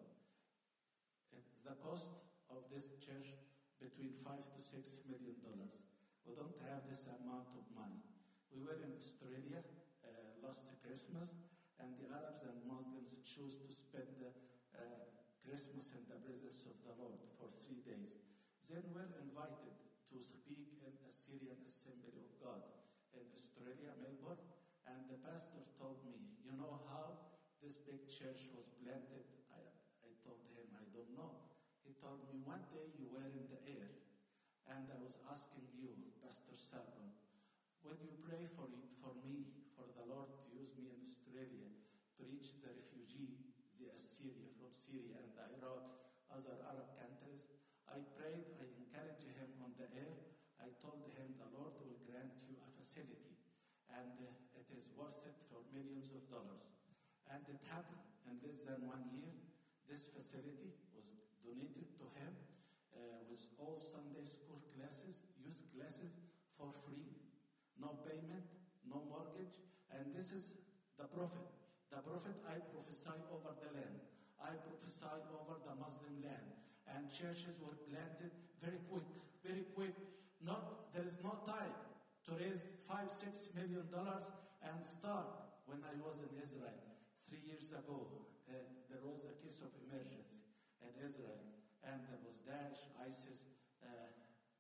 The 1.64 1.80
cost 1.80 2.28
of 2.52 2.68
this 2.68 2.92
church 3.00 3.32
between 3.80 4.12
five 4.28 4.44
to 4.44 4.60
six 4.60 5.00
million 5.08 5.40
dollars. 5.40 5.88
We 6.28 6.36
don't 6.36 6.60
have 6.68 6.84
this 6.92 7.08
amount 7.08 7.48
of 7.56 7.64
money. 7.72 8.04
We 8.52 8.60
were 8.60 8.76
in 8.84 8.92
Australia 9.00 9.64
uh, 10.04 10.36
last 10.44 10.68
Christmas, 10.84 11.32
and 11.80 11.96
the 11.96 12.12
Arabs 12.12 12.44
and 12.44 12.60
Muslims 12.68 13.16
choose 13.24 13.56
to 13.64 13.72
spend 13.72 14.20
the 14.20 14.36
uh, 14.76 15.16
Christmas 15.48 15.96
in 15.96 16.04
the 16.12 16.20
presence 16.28 16.68
of 16.68 16.76
the 16.84 16.92
Lord 17.00 17.24
for 17.40 17.48
three 17.64 17.80
days. 17.88 18.20
Then 18.68 18.84
we're 18.92 19.16
invited 19.24 19.80
to 20.12 20.18
speak 20.20 20.76
in 20.84 20.92
Assyrian 21.08 21.64
Assembly 21.64 22.20
of 22.20 22.30
God 22.44 22.68
in 23.16 23.24
Australia, 23.32 23.96
Melbourne, 24.04 24.44
and 24.86 25.10
the 25.10 25.18
pastor 25.26 25.66
told 25.78 26.02
me, 26.06 26.38
you 26.46 26.54
know 26.54 26.82
how 26.90 27.34
this 27.62 27.82
big 27.82 28.06
church 28.06 28.50
was 28.54 28.70
planted? 28.78 29.26
I, 29.50 29.62
I 30.06 30.10
told 30.22 30.46
him, 30.54 30.70
I 30.78 30.86
don't 30.94 31.14
know. 31.18 31.50
He 31.82 31.94
told 31.98 32.26
me, 32.30 32.42
one 32.46 32.66
day 32.70 32.94
you 32.98 33.10
were 33.10 33.26
in 33.26 33.50
the 33.50 33.62
air, 33.66 33.90
and 34.70 34.90
I 34.90 34.98
was 35.02 35.22
asking 35.30 35.70
you, 35.78 35.94
Pastor 36.22 36.54
Sargon, 36.54 37.14
would 37.86 38.02
you 38.02 38.14
pray 38.26 38.50
for, 38.58 38.66
for 39.02 39.14
me, 39.22 39.70
for 39.78 39.86
the 39.94 40.06
Lord 40.10 40.34
to 40.34 40.46
use 40.54 40.74
me 40.78 40.90
in 40.90 41.02
Australia 41.06 41.70
to 42.18 42.22
reach 42.26 42.58
the 42.62 42.74
refugee, 42.74 43.46
the 43.78 43.94
Assyria 43.94 44.50
from 44.58 44.74
Syria 44.74 45.22
and 45.22 45.34
Iraq, 45.38 46.10
other 46.34 46.58
Arab 46.66 46.90
countries? 46.98 47.46
I 47.86 48.02
prayed, 48.18 48.58
I 48.58 48.66
encouraged 48.82 49.30
him 49.30 49.54
on 49.62 49.78
the 49.78 49.86
air. 49.94 50.18
I 50.58 50.74
told 50.82 51.06
him 51.14 51.38
the 51.38 51.54
Lord 51.54 51.78
will 51.78 52.02
grant 52.10 52.34
you 52.50 52.58
a 52.58 52.70
facility, 52.74 53.35
and 53.94 54.16
uh, 54.22 54.60
it 54.60 54.68
is 54.74 54.90
worth 54.98 55.20
it 55.26 55.38
for 55.52 55.62
millions 55.74 56.12
of 56.16 56.24
dollars. 56.32 56.74
And 57.30 57.42
it 57.50 57.62
happened 57.70 58.06
in 58.26 58.38
less 58.42 58.62
than 58.66 58.86
one 58.86 59.06
year. 59.14 59.30
This 59.86 60.10
facility 60.10 60.74
was 60.94 61.14
donated 61.46 61.94
to 62.02 62.06
him 62.18 62.34
uh, 62.96 63.22
with 63.30 63.46
all 63.62 63.78
Sunday 63.78 64.26
school 64.26 64.62
classes, 64.74 65.26
youth 65.38 65.62
classes 65.74 66.18
for 66.58 66.74
free, 66.86 67.06
no 67.78 68.00
payment, 68.06 68.46
no 68.86 69.06
mortgage. 69.06 69.62
And 69.94 70.10
this 70.14 70.34
is 70.34 70.58
the 70.98 71.06
prophet. 71.06 71.46
The 71.94 72.02
prophet 72.02 72.36
I 72.50 72.58
prophesy 72.74 73.14
over 73.30 73.54
the 73.62 73.70
land. 73.78 74.02
I 74.42 74.58
prophesy 74.66 75.22
over 75.32 75.62
the 75.64 75.76
Muslim 75.78 76.18
land. 76.26 76.50
And 76.90 77.10
churches 77.10 77.62
were 77.62 77.78
planted 77.90 78.34
very 78.62 78.82
quick, 78.90 79.08
very 79.46 79.66
quick. 79.74 79.94
Not 80.42 80.94
there 80.94 81.06
is 81.06 81.18
no 81.24 81.38
time 81.46 81.74
to 82.26 82.34
raise 82.42 82.74
five, 82.90 83.10
six 83.10 83.50
million 83.54 83.86
dollars 83.94 84.34
and 84.66 84.82
start. 84.82 85.30
When 85.66 85.82
I 85.86 85.94
was 86.02 86.22
in 86.26 86.34
Israel 86.42 86.78
three 87.26 87.42
years 87.42 87.74
ago, 87.74 88.06
uh, 88.50 88.54
there 88.90 89.02
was 89.02 89.26
a 89.26 89.34
case 89.42 89.62
of 89.62 89.74
emergency 89.86 90.46
in 90.82 90.94
Israel, 91.02 91.42
and 91.86 92.02
there 92.06 92.22
was 92.22 92.42
Daesh, 92.46 92.90
ISIS, 93.02 93.50
uh, 93.82 94.14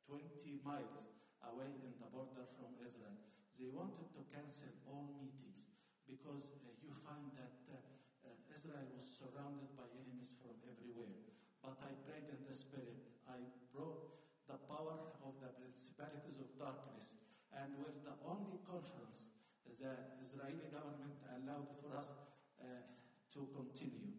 20 0.10 0.62
miles 0.65 1.10
away 1.41 1.73
in 1.82 1.93
the 2.01 2.10
border 2.10 2.45
from 2.58 2.73
Israel. 2.82 3.17
They 3.58 3.69
wanted 3.69 4.13
to 4.13 4.21
cancel 4.34 4.69
all 4.86 5.10
meetings 5.17 5.69
because 6.06 6.54
uh, 6.62 6.69
you 6.82 6.93
find 6.93 7.34
that 7.38 7.65
uh, 7.69 7.78
uh, 8.25 8.54
Israel 8.54 8.86
was 8.93 9.06
surrounded 9.06 9.73
by 9.73 9.89
enemies 9.93 10.38
from 10.38 10.54
everywhere. 10.69 11.17
But 11.62 11.82
I 11.82 11.97
prayed 12.06 12.30
in 12.30 12.45
the 12.45 12.54
Spirit. 12.54 13.10
I 13.25 13.41
broke 13.73 14.21
the 14.45 14.62
power 14.69 15.17
of 15.25 15.34
the 15.41 15.49
principalities 15.58 16.38
of 16.38 16.54
darkness, 16.62 17.25
and 17.65 17.73
we're 17.82 17.97
the 18.06 18.13
only 18.21 18.62
conference 18.62 19.34
the 19.65 20.21
Israeli 20.23 20.69
government 20.71 21.19
allowed 21.28 21.67
for 21.82 21.97
us 21.97 22.15
uh, 22.62 22.86
to 23.34 23.49
continue. 23.51 24.15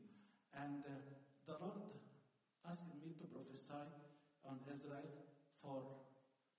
And 0.53 0.85
uh, 0.85 1.01
the 1.49 1.57
Lord 1.63 1.97
asked 2.67 2.91
me 3.01 3.15
to 3.17 3.25
prophesy 3.31 3.87
on 4.45 4.61
Israel 4.69 5.07
for 5.63 6.07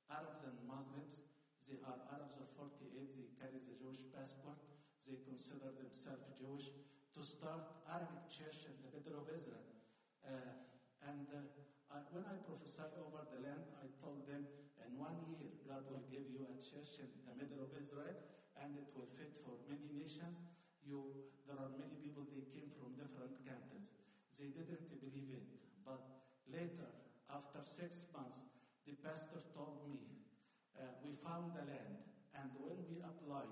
Arabs 0.10 0.42
and 0.48 0.58
Muslims. 0.66 1.28
They 1.68 1.84
are 1.84 2.00
Arabs 2.16 2.40
of 2.40 2.48
48, 2.56 3.12
they 3.12 3.28
carry 3.36 3.60
the 3.60 3.76
Jewish 3.76 4.08
passport, 4.16 4.56
they 5.04 5.20
consider 5.28 5.68
themselves 5.76 6.32
Jewish, 6.40 6.72
to 6.72 7.20
start 7.20 7.84
Arabic 7.92 8.32
church 8.32 8.72
in 8.72 8.80
the 8.80 8.88
middle 8.96 9.20
of 9.20 9.28
Israel. 9.28 9.68
Uh, 10.24 10.64
and 11.04 11.28
uh, 11.28 11.44
I, 11.92 12.08
when 12.16 12.24
I 12.24 12.40
prophesy 12.48 12.88
over 13.04 13.28
the 13.28 13.44
land, 13.44 13.68
I 13.84 13.92
told 14.00 14.24
them, 14.32 14.48
one 14.98 15.22
year, 15.30 15.54
God 15.70 15.86
will 15.88 16.04
give 16.10 16.26
you 16.28 16.44
a 16.50 16.58
church 16.58 16.98
in 17.00 17.10
the 17.30 17.38
middle 17.38 17.62
of 17.62 17.70
Israel, 17.78 18.18
and 18.58 18.74
it 18.74 18.90
will 18.98 19.08
fit 19.14 19.38
for 19.46 19.62
many 19.70 19.86
nations. 19.94 20.42
You, 20.82 21.30
there 21.46 21.62
are 21.62 21.70
many 21.78 22.02
people, 22.02 22.26
they 22.34 22.44
came 22.50 22.74
from 22.74 22.98
different 22.98 23.38
countries. 23.46 23.94
They 24.36 24.50
didn't 24.50 24.90
believe 24.98 25.30
it. 25.34 25.50
But 25.86 26.02
later, 26.50 26.90
after 27.30 27.62
six 27.62 28.10
months, 28.10 28.50
the 28.90 28.98
pastor 29.06 29.42
told 29.54 29.86
me, 29.86 30.02
uh, 30.78 30.98
we 31.06 31.14
found 31.14 31.54
the 31.54 31.66
land. 31.66 32.02
And 32.38 32.54
when 32.58 32.78
we 32.86 33.02
applied 33.02 33.50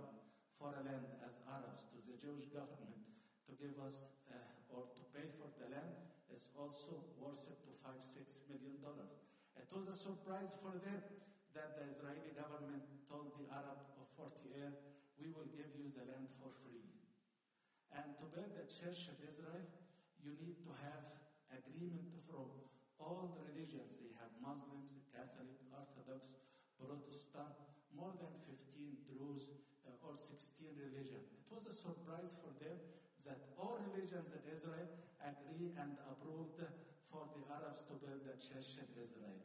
for 0.58 0.74
a 0.74 0.82
land 0.86 1.10
as 1.26 1.42
Arabs 1.50 1.84
to 1.90 1.98
the 2.06 2.16
Jewish 2.16 2.48
government 2.54 3.02
to 3.50 3.52
give 3.58 3.76
us 3.82 4.14
uh, 4.30 4.38
or 4.72 4.88
to 4.94 5.02
pay 5.12 5.26
for 5.36 5.50
the 5.58 5.68
land, 5.74 5.94
it's 6.32 6.50
also 6.56 7.04
worth 7.20 7.50
it 7.50 7.60
to 7.66 7.72
five, 7.84 8.00
six 8.00 8.46
million 8.48 8.78
dollars. 8.80 9.20
It 9.58 9.68
was 9.74 9.90
a 9.90 9.96
surprise 9.96 10.54
for 10.62 10.78
them 10.80 11.02
that 11.56 11.80
the 11.80 11.88
Israeli 11.88 12.36
government 12.36 12.84
told 13.08 13.36
the 13.40 13.48
Arab 13.52 13.80
of 13.96 14.06
40 14.20 14.52
Air, 14.60 14.72
we 15.16 15.32
will 15.32 15.48
give 15.56 15.72
the 15.94 16.06
land 16.08 16.32
for 16.42 16.50
free. 16.64 16.88
And 17.94 18.18
to 18.18 18.26
build 18.32 18.54
a 18.58 18.66
church 18.66 19.12
in 19.12 19.18
Israel, 19.24 19.66
you 20.20 20.34
need 20.42 20.58
to 20.66 20.72
have 20.82 21.06
agreement 21.54 22.10
from 22.26 22.50
all 22.98 23.36
the 23.38 23.44
religions. 23.54 24.02
They 24.02 24.12
have 24.18 24.34
Muslims, 24.42 24.98
Catholic, 25.14 25.54
Orthodox, 25.70 26.36
Protestant, 26.82 27.56
more 27.94 28.12
than 28.18 28.34
15 28.50 29.06
Druze 29.08 29.54
uh, 29.88 30.08
or 30.08 30.18
16 30.18 30.76
religion. 30.76 31.22
It 31.38 31.48
was 31.48 31.70
a 31.70 31.76
surprise 31.76 32.36
for 32.42 32.52
them 32.60 32.76
that 33.24 33.40
all 33.58 33.80
religions 33.94 34.36
in 34.36 34.44
Israel 34.52 34.90
agree 35.24 35.72
and 35.80 35.96
approved 36.12 36.62
for 37.10 37.26
the 37.32 37.42
Arabs 37.48 37.88
to 37.88 37.96
build 37.98 38.22
a 38.28 38.36
church 38.38 38.78
in 38.82 38.90
Israel. 39.00 39.40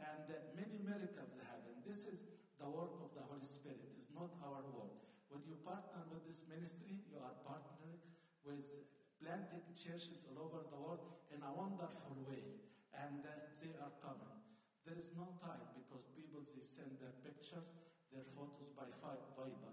And 0.00 0.26
uh, 0.26 0.36
many 0.58 0.82
miracles 0.82 1.38
happen. 1.46 1.78
This 1.86 2.04
is 2.10 2.26
the 2.58 2.66
work 2.66 2.98
of 2.98 3.14
the 3.14 3.22
Holy 3.30 3.46
Spirit. 3.46 3.86
It's 3.94 4.10
not 4.10 4.34
our 4.42 4.66
work. 4.74 5.11
When 5.32 5.48
you 5.48 5.56
partner 5.64 6.04
with 6.12 6.28
this 6.28 6.44
ministry, 6.44 7.00
you 7.08 7.16
are 7.16 7.32
partnering 7.40 7.96
with 8.44 8.68
planted 9.16 9.64
churches 9.72 10.28
all 10.28 10.44
over 10.44 10.60
the 10.68 10.76
world 10.76 11.24
in 11.32 11.40
a 11.40 11.48
wonderful 11.48 12.20
way. 12.28 12.60
And 12.92 13.24
uh, 13.24 13.48
they 13.56 13.72
are 13.80 13.96
coming. 14.04 14.36
There 14.84 14.92
is 14.92 15.16
no 15.16 15.32
time 15.40 15.72
because 15.72 16.04
people, 16.12 16.44
they 16.52 16.60
send 16.60 17.00
their 17.00 17.16
pictures, 17.24 17.72
their 18.12 18.28
photos 18.36 18.68
by 18.76 18.92
Viber. 19.00 19.72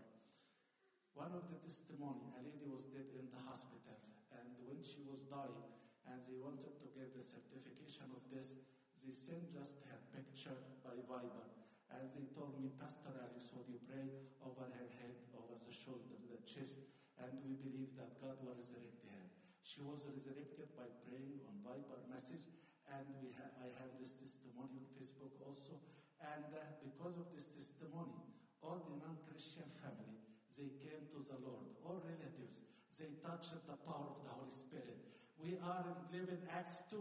One 1.12 1.36
of 1.36 1.52
the 1.52 1.60
testimony, 1.60 2.32
a 2.32 2.39
lady 2.39 2.63
was 2.63 2.88
dead 2.88 3.12
in 3.12 3.28
the 3.28 3.43
hospital. 3.43 4.00
And 4.32 4.56
when 4.63 4.80
she 4.80 5.04
was 5.04 5.28
dying, 5.28 5.76
and 6.08 6.24
they 6.24 6.39
wanted 6.39 6.80
to 6.80 6.88
give 6.95 7.12
the 7.12 7.19
certification 7.19 8.08
of 8.15 8.24
this, 8.32 8.56
they 9.04 9.12
sent 9.12 9.52
just 9.52 9.84
her 9.91 10.00
picture 10.15 10.56
by 10.88 10.95
Viber. 11.04 11.59
And 11.89 12.10
they 12.13 12.30
told 12.32 12.54
me, 12.62 12.69
Pastor 12.78 13.12
Alex, 13.12 13.49
would 13.58 13.67
you 13.67 13.82
pray 13.89 14.08
over 14.45 14.65
her 14.69 14.89
head, 15.02 15.17
over 15.34 15.58
the 15.58 15.73
shoulder, 15.73 16.15
the 16.30 16.39
chest, 16.45 16.80
and 17.17 17.34
we 17.43 17.58
believe 17.60 17.97
that 17.97 18.15
God 18.21 18.39
will 18.45 18.56
resurrect 18.56 19.04
her. 19.10 19.23
She 19.65 19.82
was 19.84 20.08
resurrected 20.08 20.71
by 20.78 20.88
praying 21.06 21.43
on 21.49 21.60
Viber 21.65 21.99
message, 22.08 22.47
and 22.88 23.06
we 23.19 23.34
ha- 23.36 23.54
I 23.60 23.69
have 23.84 23.91
this 23.99 24.15
testimony 24.15 24.80
on 24.80 24.88
Facebook 24.95 25.36
also. 25.43 25.78
And 26.21 26.52
uh, 26.52 26.62
because 26.84 27.15
of 27.19 27.28
this 27.36 27.52
testimony, 27.52 28.23
all 28.63 28.80
the 28.80 28.95
non-Christian 28.99 29.67
family, 29.80 30.19
they 30.56 30.71
came 30.84 31.08
to 31.15 31.19
the 31.23 31.38
Lord. 31.39 31.71
All 31.84 32.04
relatives, 32.04 32.63
they 32.99 33.15
touched 33.23 33.56
the 33.67 33.80
power 33.88 34.12
of 34.12 34.19
the 34.28 34.32
Holy 34.36 34.52
Spirit. 34.52 34.99
We 35.39 35.56
are 35.63 35.86
in, 36.12 36.28
live 36.28 36.43
Acts 36.52 36.84
2. 36.91 36.99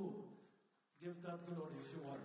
Give 1.03 1.18
God 1.22 1.42
glory 1.46 1.74
if 1.83 1.90
you 1.94 2.03
want. 2.07 2.22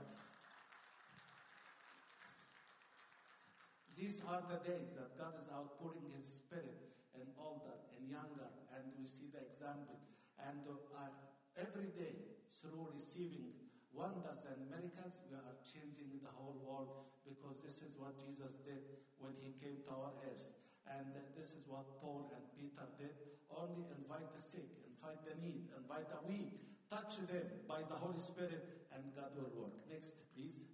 These 3.93 4.25
are 4.25 4.41
the 4.49 4.57
days 4.65 4.97
that 4.97 5.13
God 5.21 5.37
is 5.37 5.45
outpouring 5.53 6.09
His 6.17 6.25
Spirit 6.25 6.81
in 7.13 7.29
older 7.37 7.77
and 7.93 8.09
younger, 8.09 8.49
and 8.73 8.89
we 8.97 9.05
see 9.05 9.29
the 9.29 9.45
example. 9.45 10.01
And 10.41 10.65
uh, 10.65 11.13
every 11.53 11.93
day, 11.93 12.17
through 12.49 12.89
receiving 12.89 13.53
wonders 13.93 14.49
and 14.49 14.65
miracles, 14.65 15.21
we 15.29 15.37
are 15.37 15.57
changing 15.61 16.25
the 16.25 16.33
whole 16.33 16.57
world 16.65 17.05
because 17.21 17.61
this 17.61 17.85
is 17.85 17.93
what 18.01 18.17
Jesus 18.17 18.57
did 18.65 18.81
when 19.21 19.37
He 19.37 19.53
came 19.61 19.85
to 19.85 19.91
our 19.93 20.17
earth. 20.25 20.57
And 20.89 21.13
uh, 21.13 21.21
this 21.37 21.53
is 21.53 21.69
what 21.69 21.85
Paul 22.01 22.33
and 22.33 22.43
Peter 22.57 22.89
did. 22.97 23.13
Only 23.53 23.85
invite 23.93 24.33
the 24.33 24.41
sick, 24.41 24.73
invite 24.89 25.21
the 25.21 25.37
need, 25.37 25.69
invite 25.77 26.09
the 26.09 26.19
weak, 26.25 26.65
touch 26.89 27.21
them 27.29 27.45
by 27.69 27.85
the 27.85 27.95
Holy 27.95 28.17
Spirit, 28.17 28.89
and 28.89 29.05
God 29.13 29.37
will 29.37 29.53
work. 29.53 29.77
Next, 29.85 30.25
please. 30.33 30.65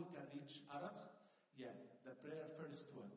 We 0.00 0.08
can 0.16 0.24
reach 0.32 0.64
Arabs? 0.72 1.12
Yeah, 1.60 1.76
the 2.08 2.16
prayer 2.24 2.48
first 2.56 2.88
one. 2.96 3.12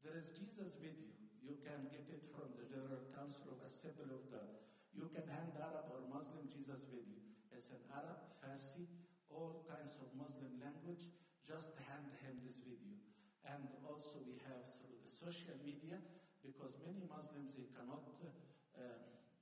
There 0.00 0.16
is 0.16 0.32
Jesus 0.32 0.80
with 0.80 0.96
You 0.96 1.52
You 1.52 1.60
can 1.60 1.84
get 1.92 2.08
it 2.08 2.24
from 2.32 2.48
the 2.56 2.64
General 2.64 3.04
Council 3.12 3.52
of 3.52 3.60
Assembly 3.60 4.08
of 4.08 4.24
God. 4.32 4.48
You 4.96 5.12
can 5.12 5.28
hand 5.28 5.52
Arab 5.60 5.92
or 5.92 6.00
Muslim 6.08 6.48
Jesus 6.48 6.88
with 6.88 7.04
you. 7.04 7.20
It's 7.52 7.68
an 7.76 7.84
Arab, 7.92 8.16
Farsi, 8.40 8.88
all 9.28 9.60
kinds 9.68 10.00
of 10.00 10.08
Muslim 10.16 10.56
language. 10.64 11.12
Just 11.44 11.76
hand 11.92 12.08
him 12.24 12.40
this 12.40 12.64
video. 12.64 12.96
And 13.44 13.68
also 13.84 14.24
we 14.24 14.40
have 14.48 14.64
through 14.64 14.96
the 14.96 15.12
social 15.12 15.52
media, 15.60 16.00
because 16.40 16.80
many 16.80 17.04
Muslims, 17.04 17.52
they 17.52 17.68
cannot 17.76 18.08
uh, 18.08 18.80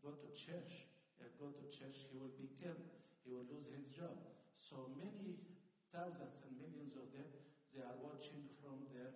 go 0.03 0.11
to 0.11 0.26
church. 0.35 0.90
If 1.22 1.31
go 1.38 1.55
to 1.55 1.64
church, 1.70 2.11
he 2.11 2.18
will 2.18 2.35
be 2.35 2.50
killed. 2.59 2.90
He 3.22 3.31
will 3.31 3.46
lose 3.46 3.70
his 3.70 3.87
job. 3.94 4.18
So 4.59 4.90
many 4.98 5.38
thousands 5.90 6.38
and 6.46 6.55
millions 6.59 6.94
of 6.94 7.11
them, 7.11 7.26
they 7.74 7.83
are 7.83 7.98
watching 7.98 8.46
from 8.62 8.87
their 8.94 9.11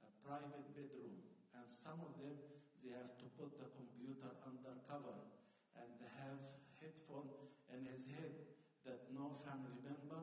uh, 0.00 0.08
private 0.24 0.72
bedroom. 0.72 1.20
And 1.52 1.64
some 1.68 2.00
of 2.00 2.16
them, 2.20 2.36
they 2.80 2.92
have 2.96 3.16
to 3.20 3.26
put 3.36 3.56
the 3.56 3.68
computer 3.76 4.32
under 4.44 4.76
cover 4.88 5.16
and 5.76 5.88
have 6.20 6.40
headphone 6.80 7.28
in 7.72 7.84
his 7.88 8.08
head 8.12 8.32
that 8.84 9.08
no 9.12 9.32
family 9.44 9.80
member 9.80 10.20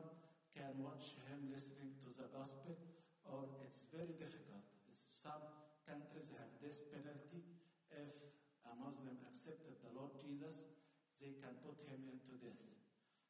can 0.54 0.70
watch 0.78 1.18
him 1.26 1.50
listening 1.50 1.98
to 2.02 2.10
the 2.14 2.30
gospel 2.30 2.78
or 3.26 3.46
it's 3.66 3.86
very 3.90 4.14
difficult. 4.18 4.62
Some 4.90 5.42
countries 5.86 6.30
have 6.38 6.50
this 6.62 6.82
penalty. 6.90 7.42
If 7.90 8.10
a 8.66 8.74
Muslim 8.78 9.18
accepted 9.26 9.78
the 9.82 9.92
Lord 9.94 10.14
Jesus, 10.18 10.66
they 11.18 11.34
can 11.38 11.54
put 11.62 11.78
him 11.86 12.06
into 12.10 12.38
death. 12.38 12.62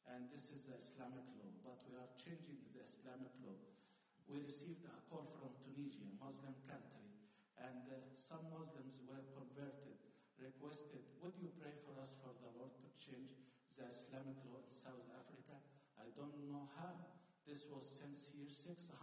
And 0.09 0.27
this 0.29 0.51
is 0.51 0.67
the 0.67 0.75
Islamic 0.75 1.25
law. 1.39 1.62
Are 2.03 2.19
changing 2.19 2.59
the 2.75 2.83
Islamic 2.83 3.31
law. 3.47 3.55
We 4.27 4.43
received 4.43 4.83
a 4.83 4.91
call 5.07 5.23
from 5.39 5.55
Tunisia, 5.63 6.03
a 6.03 6.19
Muslim 6.19 6.51
country, 6.67 7.07
and 7.55 7.79
uh, 7.87 7.95
some 8.11 8.43
Muslims 8.51 8.99
were 9.07 9.23
converted, 9.31 9.95
requested, 10.35 10.99
Would 11.23 11.39
you 11.39 11.47
pray 11.55 11.71
for 11.79 11.95
us 11.95 12.11
for 12.19 12.35
the 12.43 12.51
Lord 12.59 12.75
to 12.83 12.91
change 12.99 13.39
the 13.79 13.87
Islamic 13.87 14.35
law 14.43 14.59
in 14.59 14.67
South 14.67 15.07
Africa? 15.15 15.55
I 15.95 16.11
don't 16.11 16.35
know 16.43 16.67
how. 16.75 16.91
This 17.47 17.71
was 17.71 17.87
since 17.87 18.35
year 18.35 18.51
600. 18.51 18.99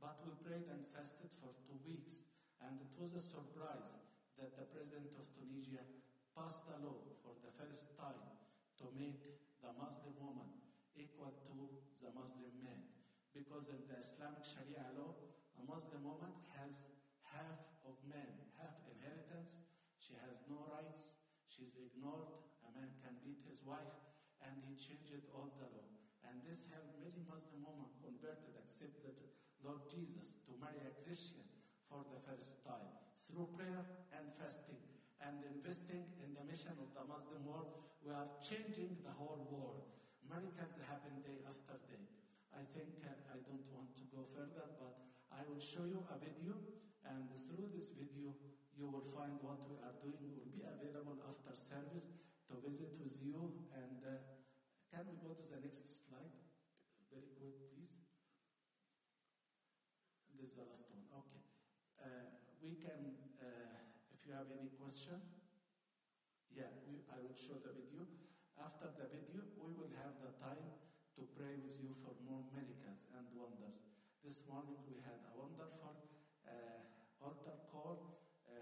But 0.00 0.16
we 0.24 0.32
prayed 0.40 0.72
and 0.72 0.88
fasted 0.96 1.28
for 1.36 1.52
two 1.68 1.76
weeks, 1.84 2.24
and 2.64 2.80
it 2.80 2.96
was 2.96 3.12
a 3.12 3.20
surprise 3.20 3.92
that 4.40 4.56
the 4.56 4.64
president 4.72 5.12
of 5.20 5.28
Tunisia 5.36 5.84
passed 6.32 6.64
a 6.72 6.80
law 6.80 6.96
for 7.20 7.36
the 7.44 7.52
first 7.60 7.92
time 8.00 8.40
to 8.80 8.88
make 8.96 9.20
the 9.60 9.68
Muslim 9.76 10.16
woman 10.16 10.48
equal 10.96 11.36
to 11.44 11.76
the 12.00 12.12
Muslim 12.12 12.52
man. 12.62 12.82
Because 13.36 13.68
in 13.68 13.84
the 13.84 14.00
Islamic 14.00 14.44
Sharia 14.44 14.88
law, 14.96 15.12
a 15.60 15.62
Muslim 15.68 16.00
woman 16.04 16.32
has 16.56 16.88
half 17.20 17.60
of 17.84 18.00
men, 18.08 18.28
half 18.56 18.80
inheritance. 18.88 19.60
She 20.00 20.16
has 20.24 20.40
no 20.48 20.64
rights. 20.72 21.20
She's 21.48 21.76
ignored. 21.76 22.32
A 22.64 22.70
man 22.72 22.96
can 23.04 23.16
beat 23.20 23.44
his 23.44 23.60
wife, 23.64 23.92
and 24.40 24.56
he 24.64 24.72
changed 24.76 25.28
all 25.36 25.52
the 25.60 25.68
law. 25.68 25.88
And 26.24 26.40
this 26.48 26.64
helped 26.72 26.96
many 27.00 27.22
Muslim 27.28 27.60
women 27.60 27.92
converted, 28.00 28.56
accepted 28.56 29.14
Lord 29.60 29.84
Jesus 29.92 30.40
to 30.48 30.56
marry 30.56 30.80
a 30.84 30.96
Christian 31.04 31.44
for 31.86 32.02
the 32.08 32.18
first 32.24 32.64
time 32.64 32.92
through 33.20 33.52
prayer 33.54 33.84
and 34.16 34.26
fasting 34.34 34.80
and 35.22 35.44
investing 35.48 36.08
in 36.24 36.34
the 36.34 36.44
mission 36.44 36.74
of 36.80 36.88
the 36.92 37.04
Muslim 37.04 37.44
world. 37.46 37.84
We 38.00 38.10
are 38.16 38.28
changing 38.42 39.00
the 39.04 39.14
whole 39.14 39.44
world. 39.48 39.86
Miracles 40.26 40.76
happen 40.90 41.22
day. 41.22 41.36
I 42.56 42.64
think 42.72 43.04
uh, 43.04 43.12
I 43.28 43.36
don't 43.44 43.68
want 43.68 43.92
to 44.00 44.05
go 44.16 44.24
further, 44.32 44.64
but 44.80 44.96
I 45.28 45.44
will 45.44 45.60
show 45.60 45.84
you 45.84 46.00
a 46.08 46.16
video, 46.16 46.56
and 47.04 47.28
through 47.36 47.68
this 47.76 47.92
video, 47.92 48.32
you 48.72 48.88
will 48.88 49.04
find 49.04 49.36
what 49.44 49.60
we 49.68 49.76
are 49.84 49.92
doing. 50.00 50.32
Will 50.32 50.48
be 50.48 50.64
available 50.64 51.20
after 51.28 51.52
service 51.52 52.08
to 52.48 52.56
visit 52.64 52.96
with 52.96 53.20
you. 53.20 53.68
And 53.76 54.00
uh, 54.00 54.16
can 54.88 55.04
we 55.04 55.20
go 55.20 55.36
to 55.36 55.44
the 55.44 55.60
next 55.60 56.08
slide? 56.08 56.32
Very 57.12 57.28
quick, 57.36 57.56
please. 57.72 57.92
This 60.40 60.52
is 60.52 60.56
the 60.56 60.64
last 60.64 60.88
one. 60.92 61.04
Okay. 61.24 61.44
Uh, 62.00 62.36
we 62.60 62.76
can, 62.80 63.20
uh, 63.40 63.80
if 64.12 64.24
you 64.24 64.32
have 64.32 64.48
any 64.52 64.72
question, 64.76 65.20
yeah, 66.52 66.72
we, 66.88 67.04
I 67.12 67.20
will 67.20 67.36
show 67.36 67.56
the 67.60 67.72
video. 67.72 68.08
After 68.56 68.88
the 68.92 69.08
video, 69.08 69.44
we 69.60 69.72
will 69.76 69.92
have 70.00 70.16
the 70.20 70.32
time 70.40 70.68
to 71.16 71.24
pray 71.36 71.56
with 71.60 71.76
you 71.80 71.96
for 72.04 72.12
more 72.24 72.44
wonders. 72.52 72.75
This 74.26 74.42
morning 74.50 74.74
we 74.90 74.98
had 75.06 75.22
a 75.22 75.38
wonderful 75.38 76.02
uh, 76.42 76.82
altar 77.22 77.62
call. 77.70 78.18
Uh, 78.42 78.58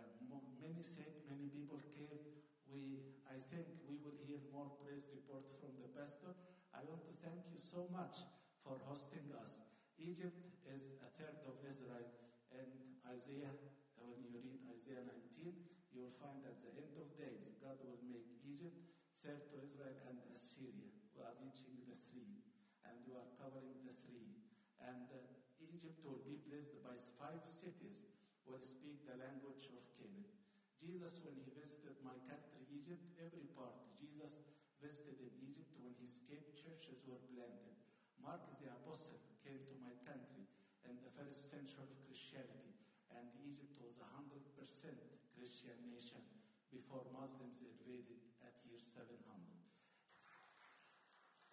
many 0.61 0.85
said, 0.85 1.24
many 1.24 1.48
people 1.48 1.81
came. 1.96 2.20
We, 2.68 3.16
I 3.24 3.40
think 3.40 3.81
we 3.88 3.96
will 4.05 4.20
hear 4.29 4.44
more 4.53 4.77
praise 4.77 5.09
report 5.09 5.40
from 5.57 5.72
the 5.81 5.88
pastor. 5.96 6.37
I 6.77 6.85
want 6.85 7.09
to 7.09 7.16
thank 7.24 7.48
you 7.48 7.57
so 7.57 7.88
much 7.88 8.29
for 8.61 8.77
hosting 8.85 9.24
us. 9.40 9.64
Egypt 9.96 10.37
is 10.68 11.00
a 11.00 11.09
third 11.16 11.40
of 11.48 11.57
Israel, 11.64 12.12
and 12.53 13.00
Isaiah, 13.09 13.57
when 13.96 14.20
you 14.20 14.37
read 14.44 14.68
Isaiah 14.68 15.00
19, 15.00 15.48
you 15.96 16.05
will 16.05 16.16
find 16.20 16.44
that 16.44 16.61
at 16.61 16.77
the 16.77 16.77
end 16.77 16.92
of 17.00 17.09
days, 17.16 17.48
God 17.64 17.81
will 17.81 18.05
make 18.05 18.29
Egypt 18.44 18.85
third 19.16 19.48
to 19.48 19.64
Israel 19.64 19.96
and 20.12 20.20
Assyria. 20.29 20.92
We 21.16 21.24
are 21.24 21.33
reaching 21.40 21.88
the 21.88 21.96
three, 21.96 22.44
and 22.85 23.00
we 23.09 23.16
are 23.16 23.33
covering 23.40 23.81
the 23.81 23.96
three. 23.96 24.29
And 24.77 25.09
uh, 25.09 25.43
Egypt 25.72 26.00
will 26.05 26.20
be 26.27 26.40
blessed 26.44 26.83
by 26.85 26.96
five 27.16 27.44
cities 27.46 28.05
will 28.44 28.61
speak 28.61 29.05
the 29.09 29.16
language 29.16 29.72
of 29.72 29.81
Canaan. 29.96 30.29
Jesus, 30.77 31.24
when 31.24 31.40
he 31.40 31.48
visited 31.57 31.96
my 32.05 32.16
country, 32.29 32.61
Egypt, 32.68 33.05
every 33.16 33.48
part, 33.57 33.72
Jesus 33.96 34.44
visited 34.83 35.16
in 35.16 35.33
Egypt 35.40 35.72
when 35.81 35.96
he 35.96 36.05
escaped, 36.05 36.61
churches 36.61 37.09
were 37.09 37.20
planted. 37.33 37.72
Mark 38.20 38.44
the 38.61 38.68
apostle 38.68 39.20
came 39.40 39.64
to 39.64 39.77
my 39.81 39.92
country 40.05 40.44
in 40.85 40.96
the 41.00 41.12
first 41.16 41.48
century 41.48 41.88
of 41.88 42.05
Christianity, 42.05 42.77
and 43.12 43.24
Egypt 43.44 43.77
was 43.81 44.00
a 44.00 44.09
hundred 44.12 44.44
percent 44.57 45.00
Christian 45.33 45.77
nation 45.88 46.20
before 46.68 47.05
Muslims 47.12 47.64
invaded 47.64 48.20
at 48.44 48.53
year 48.68 48.81
700. 48.81 49.16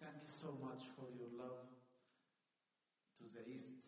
Thank 0.00 0.24
you 0.24 0.32
so 0.32 0.58
much 0.58 0.90
for 0.98 1.08
your 1.14 1.30
love 1.38 1.70
to 3.20 3.24
the 3.30 3.46
east, 3.46 3.78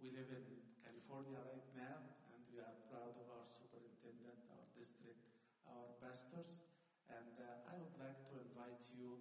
we 0.00 0.16
live 0.16 0.32
in 0.32 0.48
California 0.80 1.36
right 1.44 1.68
now, 1.76 2.00
and 2.32 2.40
we 2.48 2.56
are 2.56 2.72
proud 2.88 3.12
of 3.20 3.28
our 3.36 3.44
superintendent, 3.44 4.48
our 4.48 4.64
district, 4.72 5.28
our 5.68 5.92
pastors, 6.00 6.64
and 7.12 7.36
uh, 7.36 7.68
I 7.68 7.76
would 7.76 7.92
like 8.00 8.16
to 8.32 8.40
invite 8.40 8.80
you 8.96 9.20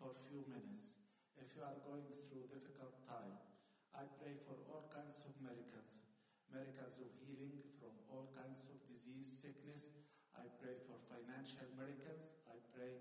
for 0.00 0.16
a 0.16 0.20
few 0.24 0.48
minutes. 0.48 0.96
If 1.36 1.52
you 1.52 1.60
are 1.60 1.76
going 1.84 2.08
through 2.08 2.48
difficult 2.48 3.04
time, 3.04 3.36
I 3.92 4.08
pray 4.16 4.40
for 4.48 4.56
all 4.72 4.88
kinds 4.88 5.20
of 5.28 5.36
miracles, 5.44 6.08
miracles 6.48 7.04
of 7.04 7.12
healing 7.20 7.60
from 7.76 7.92
all 8.08 8.32
kinds 8.32 8.64
of 8.72 8.80
disease, 8.88 9.28
sickness. 9.28 9.92
I 10.32 10.48
pray 10.56 10.80
for 10.88 11.04
financial 11.04 11.68
miracles. 11.76 12.40
I 12.48 12.56
pray 12.72 12.96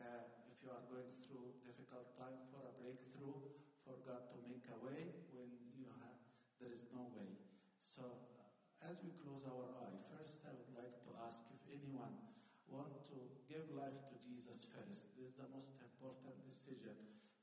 uh, 0.00 0.24
if 0.48 0.56
you 0.64 0.72
are 0.72 0.88
going 0.88 1.12
through 1.20 1.52
difficult 1.68 2.16
time 2.16 2.40
for 2.48 2.64
a 2.64 2.72
breakthrough, 2.80 3.60
for 3.84 3.98
God 4.06 4.30
to 4.30 4.38
make 4.46 4.64
a 4.72 4.78
way 4.80 5.10
when 5.34 5.61
there 6.62 6.70
is 6.70 6.86
no 6.94 7.10
way. 7.18 7.34
So 7.82 8.06
uh, 8.38 8.86
as 8.86 9.02
we 9.02 9.10
close 9.18 9.42
our 9.50 9.66
eye, 9.82 9.98
first 10.14 10.46
I 10.46 10.54
would 10.54 10.70
like 10.78 11.02
to 11.02 11.10
ask 11.26 11.42
if 11.50 11.58
anyone 11.66 12.14
want 12.70 13.02
to 13.10 13.18
give 13.50 13.66
life 13.74 14.06
to 14.06 14.16
Jesus 14.22 14.62
first. 14.70 15.10
This 15.18 15.34
is 15.34 15.36
the 15.36 15.50
most 15.50 15.74
important 15.82 16.38
decision 16.46 16.94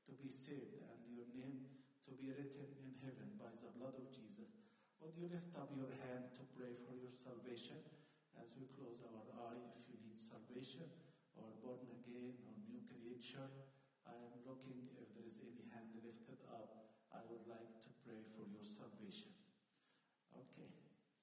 to 0.08 0.16
be 0.16 0.32
saved 0.32 0.80
and 0.80 1.04
your 1.12 1.28
name 1.36 1.68
to 2.08 2.16
be 2.16 2.32
written 2.32 2.72
in 2.80 2.96
heaven 3.04 3.36
by 3.36 3.52
the 3.60 3.70
blood 3.76 4.00
of 4.00 4.08
Jesus. 4.08 4.56
Would 5.04 5.20
you 5.20 5.28
lift 5.28 5.52
up 5.60 5.70
your 5.76 5.92
hand 6.08 6.32
to 6.40 6.44
pray 6.56 6.80
for 6.88 6.96
your 6.96 7.12
salvation 7.12 7.84
as 8.40 8.56
we 8.56 8.72
close 8.72 9.04
our 9.04 9.28
eye? 9.52 9.62
If 9.76 9.92
you 9.92 10.00
need 10.00 10.16
salvation 10.16 10.88
or 11.36 11.52
born 11.60 11.84
again 11.92 12.40
or 12.48 12.56
new 12.66 12.82
creature, 12.88 13.52
I 14.08 14.16
am 14.16 14.34
looking 14.48 14.96
if 14.96 15.12
there 15.14 15.28
is 15.28 15.44
any 15.44 15.68
hand 15.76 15.92
lifted 16.00 16.40
up. 16.48 16.88
I 17.14 17.22
would 17.30 17.46
like 17.46 17.78
to 17.86 17.90
pray 18.10 18.26
for 18.34 18.50
your 18.50 18.66
salvation. 18.66 19.30
Okay, 20.34 20.66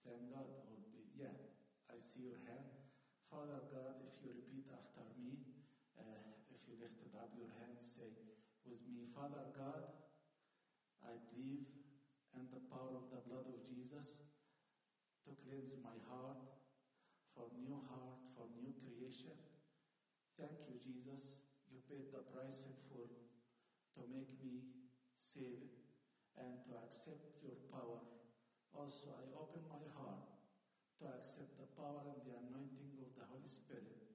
thank 0.06 0.30
God. 0.30 0.46
Yeah, 1.18 1.34
I 1.90 1.98
see 1.98 2.30
your 2.30 2.38
hand. 2.46 2.62
Father 3.26 3.58
God, 3.74 4.06
if 4.06 4.22
you 4.22 4.30
repeat 4.30 4.70
after 4.70 5.02
me, 5.18 5.42
uh, 5.98 6.38
if 6.46 6.62
you 6.70 6.78
lifted 6.78 7.10
up 7.18 7.34
your 7.34 7.50
hand, 7.58 7.74
say 7.82 8.14
with 8.62 8.86
me, 8.86 9.10
Father 9.10 9.50
God, 9.58 9.82
I 11.02 11.18
believe 11.34 11.66
in 12.38 12.46
the 12.54 12.62
power 12.70 12.94
of 12.94 13.10
the 13.10 13.18
blood 13.26 13.50
of 13.50 13.66
Jesus 13.66 14.30
to 15.26 15.34
cleanse 15.42 15.74
my 15.82 15.98
heart 16.06 16.38
for 17.34 17.50
new 17.58 17.82
heart, 17.90 18.22
for 18.38 18.46
new 18.62 18.70
creation. 18.78 19.34
Thank 20.38 20.70
you, 20.70 20.78
Jesus. 20.78 21.50
You 21.66 21.82
paid 21.90 22.14
the 22.14 22.22
price 22.30 22.62
in 22.62 22.78
full 22.86 23.10
to 23.98 24.06
make 24.06 24.38
me 24.38 24.70
saved 25.18 25.85
and 26.40 26.60
to 26.68 26.76
accept 26.84 27.40
your 27.40 27.56
power. 27.72 28.04
Also, 28.76 29.12
I 29.16 29.24
open 29.36 29.64
my 29.72 29.84
heart 29.96 30.28
to 31.00 31.08
accept 31.16 31.56
the 31.56 31.68
power 31.76 32.04
and 32.08 32.20
the 32.24 32.36
anointing 32.36 32.96
of 33.00 33.12
the 33.16 33.24
Holy 33.28 33.48
Spirit 33.48 34.06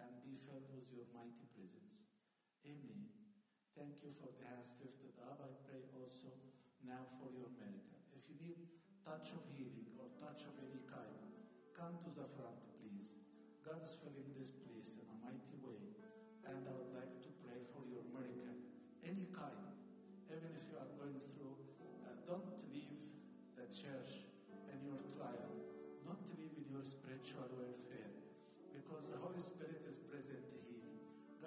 and 0.00 0.24
be 0.24 0.36
filled 0.44 0.68
with 0.72 0.88
your 0.92 1.08
mighty 1.12 1.44
presence. 1.52 2.08
Amen. 2.64 3.08
Thank 3.76 4.00
you 4.04 4.12
for 4.16 4.28
the 4.32 4.44
hands 4.48 4.76
lifted 4.80 5.16
up. 5.24 5.40
I 5.40 5.52
pray 5.64 5.84
also 5.96 6.32
now 6.84 7.08
for 7.20 7.32
your 7.32 7.48
miracle. 7.56 8.00
If 8.12 8.28
you 8.28 8.36
need 8.40 8.68
touch 9.04 9.32
of 9.32 9.44
healing 9.56 9.96
or 9.96 10.12
touch 10.20 10.44
of 10.44 10.56
any 10.60 10.84
kind, 10.84 11.16
come 11.72 11.96
to 12.04 12.10
the 12.12 12.28
front, 12.36 12.60
please. 12.76 13.20
God 13.64 13.80
is 13.80 13.96
filling 14.00 14.32
this 14.36 14.52
place 14.52 14.69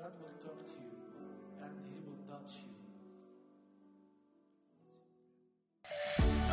God 0.04 0.12
will 0.20 0.28
talk 0.44 0.60
to 0.66 0.74
you, 0.84 0.92
and 1.62 1.72
He 1.88 1.96
will 2.06 2.20
touch 2.28 2.56
you. 2.60 2.72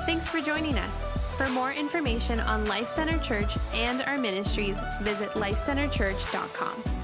Thanks 0.07 0.29
for 0.29 0.41
joining 0.41 0.79
us. 0.79 1.09
For 1.37 1.49
more 1.49 1.73
information 1.73 2.39
on 2.39 2.65
Life 2.67 2.89
Center 2.89 3.19
Church 3.19 3.57
and 3.75 4.03
our 4.03 4.19
ministries, 4.19 4.79
visit 5.03 5.31
lifecenterchurch.com. 5.31 7.00